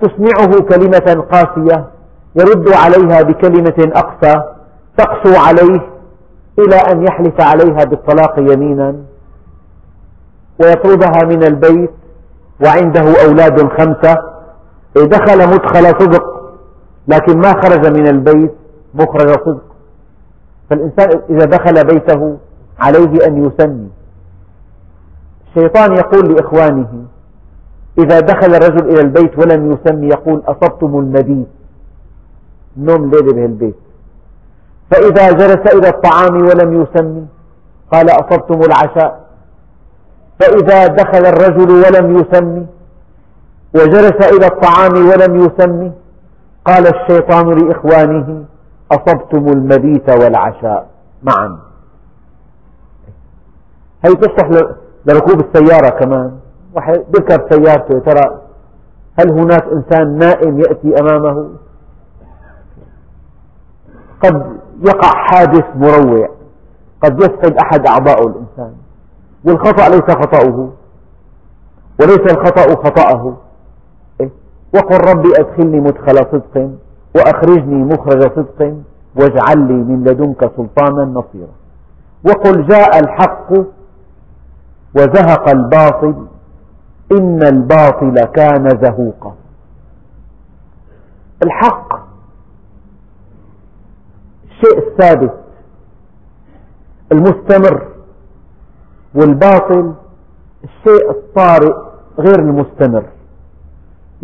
[0.00, 1.93] تسمعه كلمة قاسية.
[2.36, 4.42] يرد عليها بكلمة أقسى
[4.96, 5.80] تقسو عليه
[6.58, 8.96] إلى أن يحلف عليها بالطلاق يمينا
[10.60, 11.90] ويطردها من البيت
[12.64, 14.34] وعنده أولاد خمسة.
[14.96, 16.24] دخل مدخل صدق
[17.08, 18.54] لكن ما خرج من البيت
[18.94, 19.64] مخرج صدق.
[20.70, 22.36] فالإنسان إذا دخل بيته
[22.78, 23.88] عليه أن يسمي
[25.48, 27.04] الشيطان يقول لإخوانه
[27.98, 31.46] إذا دخل الرجل إلى البيت ولم يسمي يقول أصبتم المبيت
[32.76, 33.76] نوم ليلة بهالبيت
[34.90, 37.26] فإذا جلس إلى الطعام ولم يسمي
[37.92, 39.24] قال أصبتم العشاء.
[40.40, 42.66] فإذا دخل الرجل ولم يسمي
[43.74, 45.92] وجلس إلى الطعام ولم يسمه
[46.64, 48.44] قال الشيطان لإخوانه
[48.92, 50.86] أصبتم المبيت والعشاء
[51.22, 51.58] معا.
[54.04, 54.48] هي تصلح
[55.06, 56.32] لركوب السيارة كمان.
[56.74, 58.40] واحد يركب سيارته ترى
[59.18, 61.48] هل هناك إنسان نائم يأتي أمامه؟
[64.24, 64.56] قد
[64.86, 66.28] يقع حادث مروع
[67.02, 68.72] قد يفقد أحد أعضاء الإنسان.
[69.44, 70.70] والخطأ ليس خطأه
[72.00, 73.36] وليس الخطأ خطأه.
[74.20, 74.30] إيه؟
[74.74, 76.70] وقل ربي أدخلني مدخل صدق
[77.16, 78.76] وأخرجني مخرج صدق
[79.16, 81.52] واجعل لي من لدنك سلطانا نصيرا.
[82.26, 83.52] وقل جاء الحق
[84.96, 86.14] وزهق الباطل
[87.12, 89.34] إن الباطل كان زهوقا.
[91.44, 92.13] الحق
[94.64, 95.34] الشيء الثابت
[97.12, 97.88] المستمر
[99.14, 99.94] والباطل
[100.64, 101.74] الشيء الطارئ
[102.18, 103.04] غير المستمر.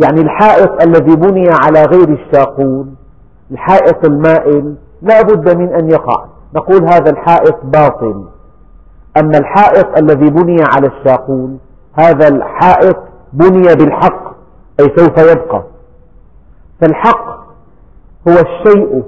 [0.05, 2.87] يعني الحائط الذي بني على غير الشاقول
[3.51, 6.25] الحائط المائل لا بد من أن يقع.
[6.55, 8.25] نقول هذا الحائط باطل.
[9.21, 11.57] أما الحائط الذي بني على الشاقول
[11.93, 12.97] هذا الحائط
[13.33, 14.31] بني بالحق
[14.81, 15.63] أي سوف يبقى.
[16.81, 17.41] فالحق
[18.29, 19.05] هو الشيء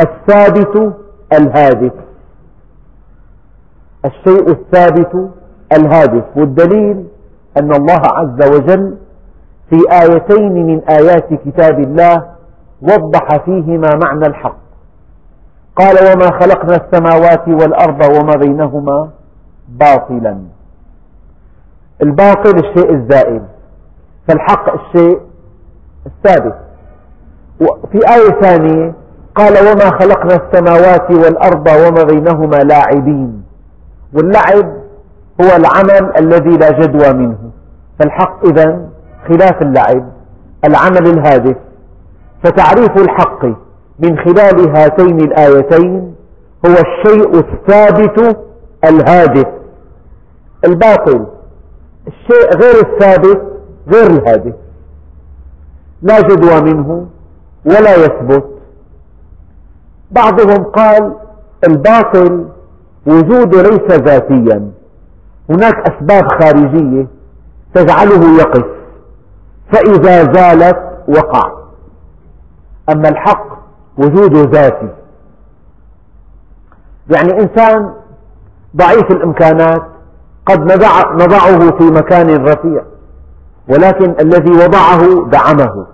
[0.00, 0.94] الثابت
[1.32, 1.92] الهادف.
[4.04, 5.30] الشيء الثابت
[5.72, 6.24] الهادف.
[6.36, 7.06] والدليل
[7.60, 8.96] أن الله عز وجل
[9.70, 12.26] في آيتين من آيات كتاب الله
[12.82, 14.56] وضح فيهما معنى الحق.
[15.76, 19.10] قال وما خلقنا السماوات والأرض وما بينهما
[19.68, 20.38] باطلا.
[22.02, 23.42] الباطل الشيء الزائل
[24.28, 25.20] فالحق الشيء
[26.06, 26.56] الثابت.
[27.60, 28.94] وفي آية ثانية
[29.34, 33.42] قال وما خلقنا السماوات والأرض وما بينهما لاعبين
[34.14, 34.72] واللعب
[35.40, 37.38] هو العمل الذي لا جدوى منه
[37.98, 38.88] فالحق إذا
[39.28, 40.12] خلاف اللعب
[40.64, 41.56] العمل الهادف
[42.44, 43.44] فتعريف الحق
[43.98, 46.14] من خلال هاتين الآيتين
[46.66, 48.36] هو الشيء الثابت
[48.84, 49.46] الهادف
[50.64, 51.26] الباطل
[52.06, 53.42] الشيء غير الثابت
[53.94, 54.54] غير الهادف
[56.02, 57.06] لا جدوى منه
[57.64, 58.53] ولا يثبت
[60.14, 61.14] بعضهم قال
[61.68, 62.48] الباطل
[63.06, 64.70] وجوده ليس ذاتيا.
[65.50, 67.06] هناك أسباب خارجية
[67.74, 68.64] تجعله يقف.
[69.72, 71.52] فإذا زالت وقع.
[72.88, 73.46] أما الحق
[73.98, 74.88] وجوده ذاتي.
[77.10, 77.94] يعني إنسان
[78.76, 79.82] ضعيف الإمكانات
[80.46, 80.60] قد
[81.22, 82.82] نضعه في مكان رفيع
[83.68, 85.86] ولكن الذي وضعه دعمه.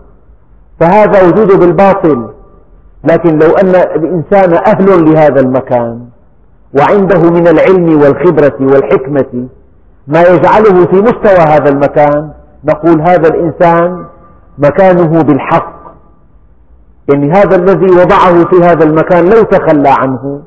[0.81, 2.29] فهذا وجوده بالباطل
[3.05, 6.01] لكن لو أن الإنسان أهل لهذا المكان
[6.79, 9.49] وعنده من العلم والخبرة والحكمة
[10.07, 12.31] ما يجعله في مستوى هذا المكان
[12.65, 14.05] نقول هذا الإنسان
[14.59, 15.81] مكانه بالحق.
[17.13, 20.43] يعني هذا الذي وضعه في هذا المكان لو تخلى عنه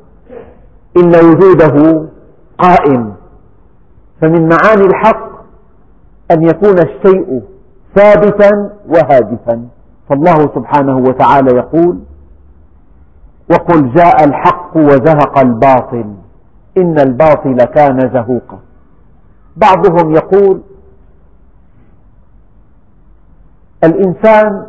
[0.98, 2.06] إن وجوده
[2.58, 3.14] قائم.
[4.22, 5.30] فمن معاني الحق
[6.32, 7.42] أن يكون الشيء
[7.96, 9.68] ثابتا وهادفا.
[10.10, 12.00] فالله سبحانه وتعالى يقول
[13.52, 16.14] وقل جاء الحق وزهق الباطل
[16.78, 18.60] إن الباطل كان زهوقا.
[19.58, 20.62] بعضهم يقول
[23.84, 24.68] الإنسان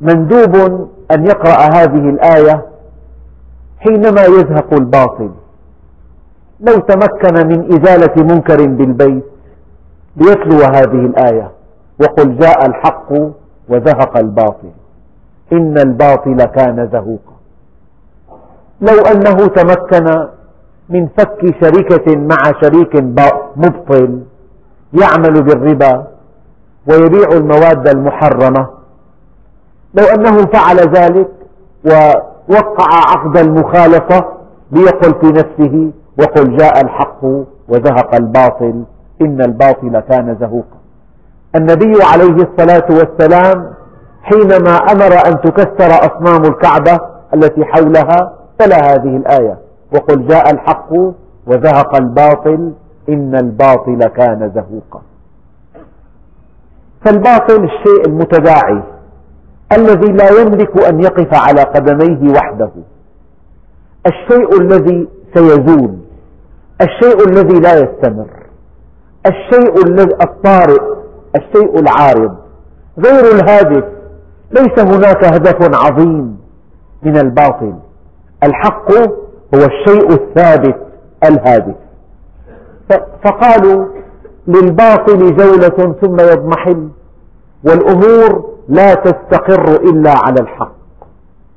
[0.00, 0.56] مندوب
[1.10, 2.66] أن يقرأ هذه الآية
[3.78, 5.30] حينما يزهق الباطل.
[6.60, 9.24] لو تمكن من إزالة منكر بالبيت
[10.16, 11.50] ليتلو هذه الآية
[12.00, 13.12] وقل جاء الحق
[13.68, 14.70] وزهق الباطل.
[15.52, 17.36] إن الباطل كان زهوقا.
[18.80, 20.28] لو أنه تمكن
[20.88, 22.96] من فك شركة مع شريك
[23.56, 24.22] مبطل
[25.02, 26.06] يعمل بالربا
[26.90, 28.68] ويبيع المواد المحرمة.
[29.94, 31.28] لو أنه فعل ذلك
[31.84, 34.24] ووقع عقد المخالفة
[34.72, 37.24] ليقل في نفسه وقل جاء الحق
[37.68, 38.84] وزهق الباطل
[39.22, 40.80] إن الباطل كان زهوقا.
[41.56, 43.79] النبي عليه الصلاة والسلام
[44.22, 47.00] حينما أمر أن تكسر أصنام الكعبة
[47.34, 49.58] التي حولها تلا هذه الآية.
[49.94, 50.92] وقل جاء الحق
[51.46, 52.72] وزهق الباطل
[53.08, 55.02] إن الباطل كان زهوقا.
[57.04, 58.82] فالباطل الشيء المتداعي
[59.72, 62.70] الذي لا يملك أن يقف على قدميه وحده.
[64.06, 65.98] الشيء الذي سيزول.
[66.80, 68.28] الشيء الذي لا يستمر.
[69.26, 69.74] الشيء
[70.22, 70.80] الطارئ.
[71.36, 72.36] الشيء العارض.
[72.98, 73.84] غير الهادف.
[74.52, 76.38] ليس هناك هدف عظيم
[77.02, 77.74] من الباطل.
[78.42, 78.92] الحق
[79.54, 80.76] هو الشيء الثابت
[81.24, 81.74] الهادف.
[83.24, 83.86] فقالوا
[84.46, 86.88] للباطل جولة ثم يضمحل
[87.64, 90.74] والأمور لا تستقر إلا على الحق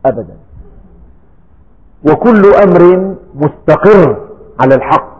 [0.05, 0.35] أبدا.
[2.11, 4.17] وكل أمر مستقر
[4.61, 5.13] على الحق.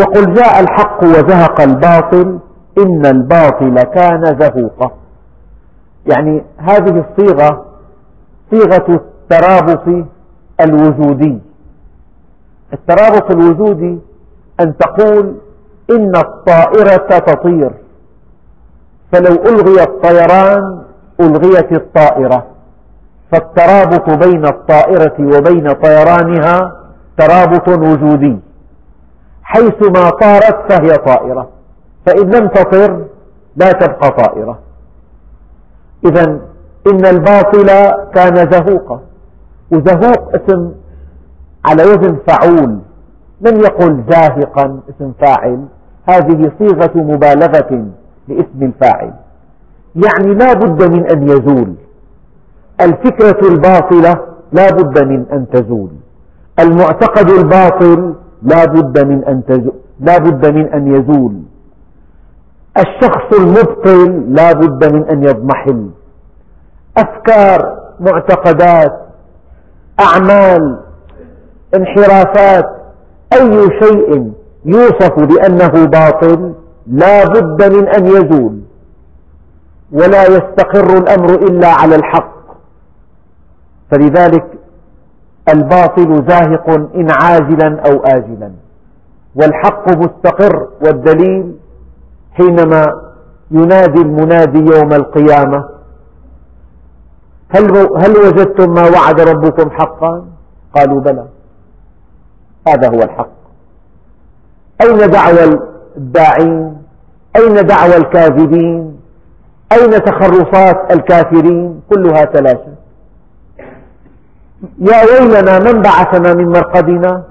[0.00, 2.38] وقل جاء الحق وزهق الباطل
[2.78, 4.90] إن الباطل كان زهوقا.
[6.06, 7.64] يعني هذه الصيغة
[8.50, 10.06] صيغة الترابط
[10.60, 11.38] الوجودي.
[12.72, 13.98] الترابط الوجودي
[14.60, 15.34] أن تقول
[15.90, 17.70] إن الطائرة تطير.
[19.12, 20.82] فلو ألغي الطيران
[21.20, 22.46] ألغيت الطائرة.
[23.32, 26.80] فالترابط بين الطائرة وبين طيرانها
[27.18, 28.38] ترابط وجودي.
[29.42, 31.48] حيثما طارت فهي طائرة.
[32.06, 33.04] فإن لم تطر
[33.56, 34.58] لا تبقى طائرة.
[36.04, 36.40] إذا
[36.92, 37.66] إن الباطل
[38.14, 39.00] كان زهوقا.
[39.70, 40.72] وزهوق اسم
[41.64, 42.78] على وزن فعول.
[43.40, 45.64] لم يقل زاهقا اسم فاعل.
[46.08, 47.86] هذه صيغة مبالغة
[48.28, 49.12] لاسم الفاعل.
[49.94, 51.74] يعني لا بد من أن يزول.
[52.80, 54.20] الفكرة الباطلة
[54.52, 55.90] لا بد من أن تزول.
[56.60, 61.34] المعتقد الباطل لا بد من أن تزول لا بد من أن يزول.
[62.78, 65.90] الشخص المبطل لا بد من أن يضمحل.
[66.98, 69.00] أفكار معتقدات
[70.00, 70.78] أعمال
[71.74, 72.70] انحرافات
[73.32, 74.32] أي شيء
[74.64, 76.54] يوصف بأنه باطل
[76.86, 78.60] لا بد من أن يزول.
[79.92, 82.34] ولا يستقر الأمر إلا على الحق.
[83.90, 84.46] فلذلك
[85.54, 88.52] الباطل زاهق إن عاجلا أو آجلا.
[89.34, 91.56] والحق مستقر والدليل
[92.34, 93.00] حينما
[93.50, 95.64] ينادي المنادي يوم القيامة
[97.48, 100.24] هل, هل وجدتم ما وعد ربكم حقا؟
[100.74, 101.26] قالوا بلى.
[102.68, 103.28] هذا هو الحق.
[104.82, 105.60] أين دعوى
[105.96, 106.76] الداعين؟
[107.36, 109.00] أين دعوى الكاذبين؟
[109.72, 112.74] أين تخرصات الكافرين؟ كلها تلاشت
[114.78, 117.22] يا ويلنا من بعثنا من مرقدنا؟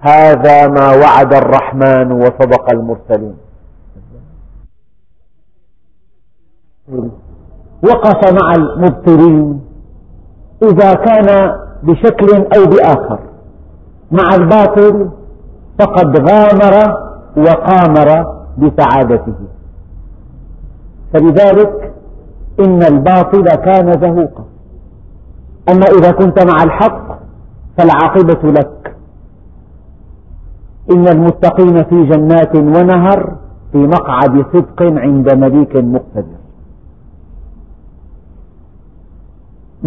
[0.00, 3.36] هذا ما وعد الرحمن وصدق المرسلون
[7.82, 9.60] وقف مع المبطلين
[10.62, 13.18] إذا كان بشكل أو بآخر.
[14.10, 15.10] مع الباطل
[15.78, 16.96] فقد غامر
[17.36, 19.34] وقامر بسعادته.
[21.12, 21.94] فلذلك
[22.60, 24.44] إن الباطل كان زهوقا.
[25.68, 27.18] أما إذا كنت مع الحق
[27.78, 28.96] فالعاقبة لك.
[30.90, 33.36] إن المتقين في جنات ونهر
[33.72, 36.35] في مقعد صدق عند مليك مقتدر.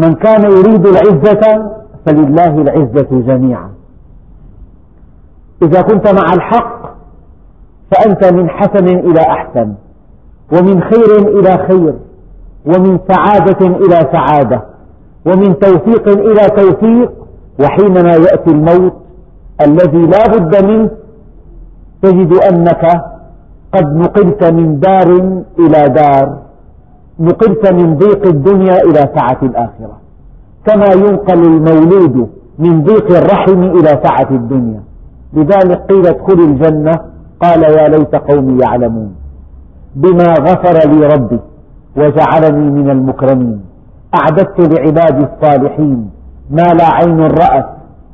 [0.04, 1.72] من كان يريد العزة
[2.06, 3.70] فلله العزة جميعا.
[5.62, 6.80] إذا كنت مع الحق
[7.92, 9.74] فأنت من حسن إلى أحسن
[10.54, 11.94] ومن خير إلى خير
[12.66, 14.62] ومن سعادة إلى سعادة
[15.26, 17.12] ومن توفيق إلى توفيق
[17.60, 18.94] وحينما يأتي الموت
[19.62, 20.90] الذي لا بد منه
[22.02, 23.02] تجد أنك
[23.74, 25.10] قد نقلت من دار
[25.60, 26.38] إلى دار.
[27.20, 29.98] نقلت من ضيق الدنيا إلى سعة الآخرة.
[30.66, 34.82] كما ينقل المولود من ضيق الرحم إلى سعة الدنيا.
[35.34, 36.92] لذلك قيل ادخل الجنة.
[37.42, 39.16] قال يا ليت قومي يعلمون.
[39.96, 41.40] بما غفر لي ربي
[41.98, 43.62] وجعلني من المكرمين.
[44.16, 46.10] أعددت لعبادي الصالحين.
[46.50, 47.70] ما لا عين رأت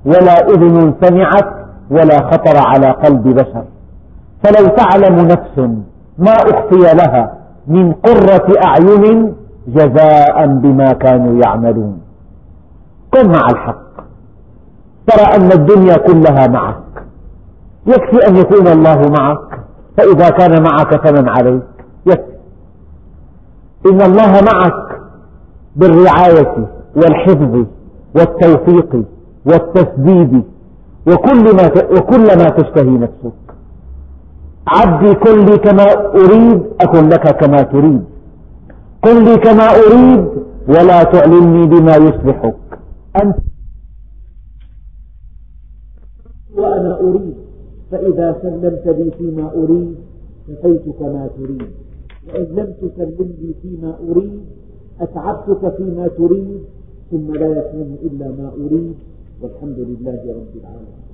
[0.05, 1.49] ولا أذن سمعت
[1.91, 3.63] ولا خطر على قلب بشر.
[4.43, 5.57] فلو تعلم نفس
[6.17, 9.33] ما أخفي لها من قرة أعين
[9.67, 11.99] جزاء بما كانوا يعملون.
[13.13, 13.85] كن مع الحق.
[15.07, 17.05] ترى أن الدنيا كلها معك.
[17.87, 19.59] يكفي أن يكون الله معك.
[19.97, 21.63] فإذا كان معك فمن عليك.
[22.05, 22.35] يكفي
[23.91, 25.01] إن الله معك
[25.75, 27.65] بالرعاية والحفظ
[28.15, 29.03] والتوفيق
[29.45, 30.43] والتسديد
[31.07, 33.44] وكل ما وكل ما تشتهي نفسك
[34.67, 35.85] عبدي كن لي كما
[36.15, 38.03] أريد أكن لك كما تريد.
[39.03, 40.27] كن لي كما أريد
[40.67, 42.55] ولا تعلمني بما يصلحك.
[43.21, 43.35] أنت
[46.55, 47.35] وأنا أريد
[47.91, 49.95] فإذا سلمت لي فيما أريد
[50.47, 51.69] كفيتك ما تريد.
[52.27, 54.39] وإن لم تسلم لي فيما أريد
[55.01, 56.59] أتعبتك فيما تريد
[57.11, 58.95] ثم لا يكون إلا ما أريد
[59.41, 61.04] والحمد لله رب العالمين.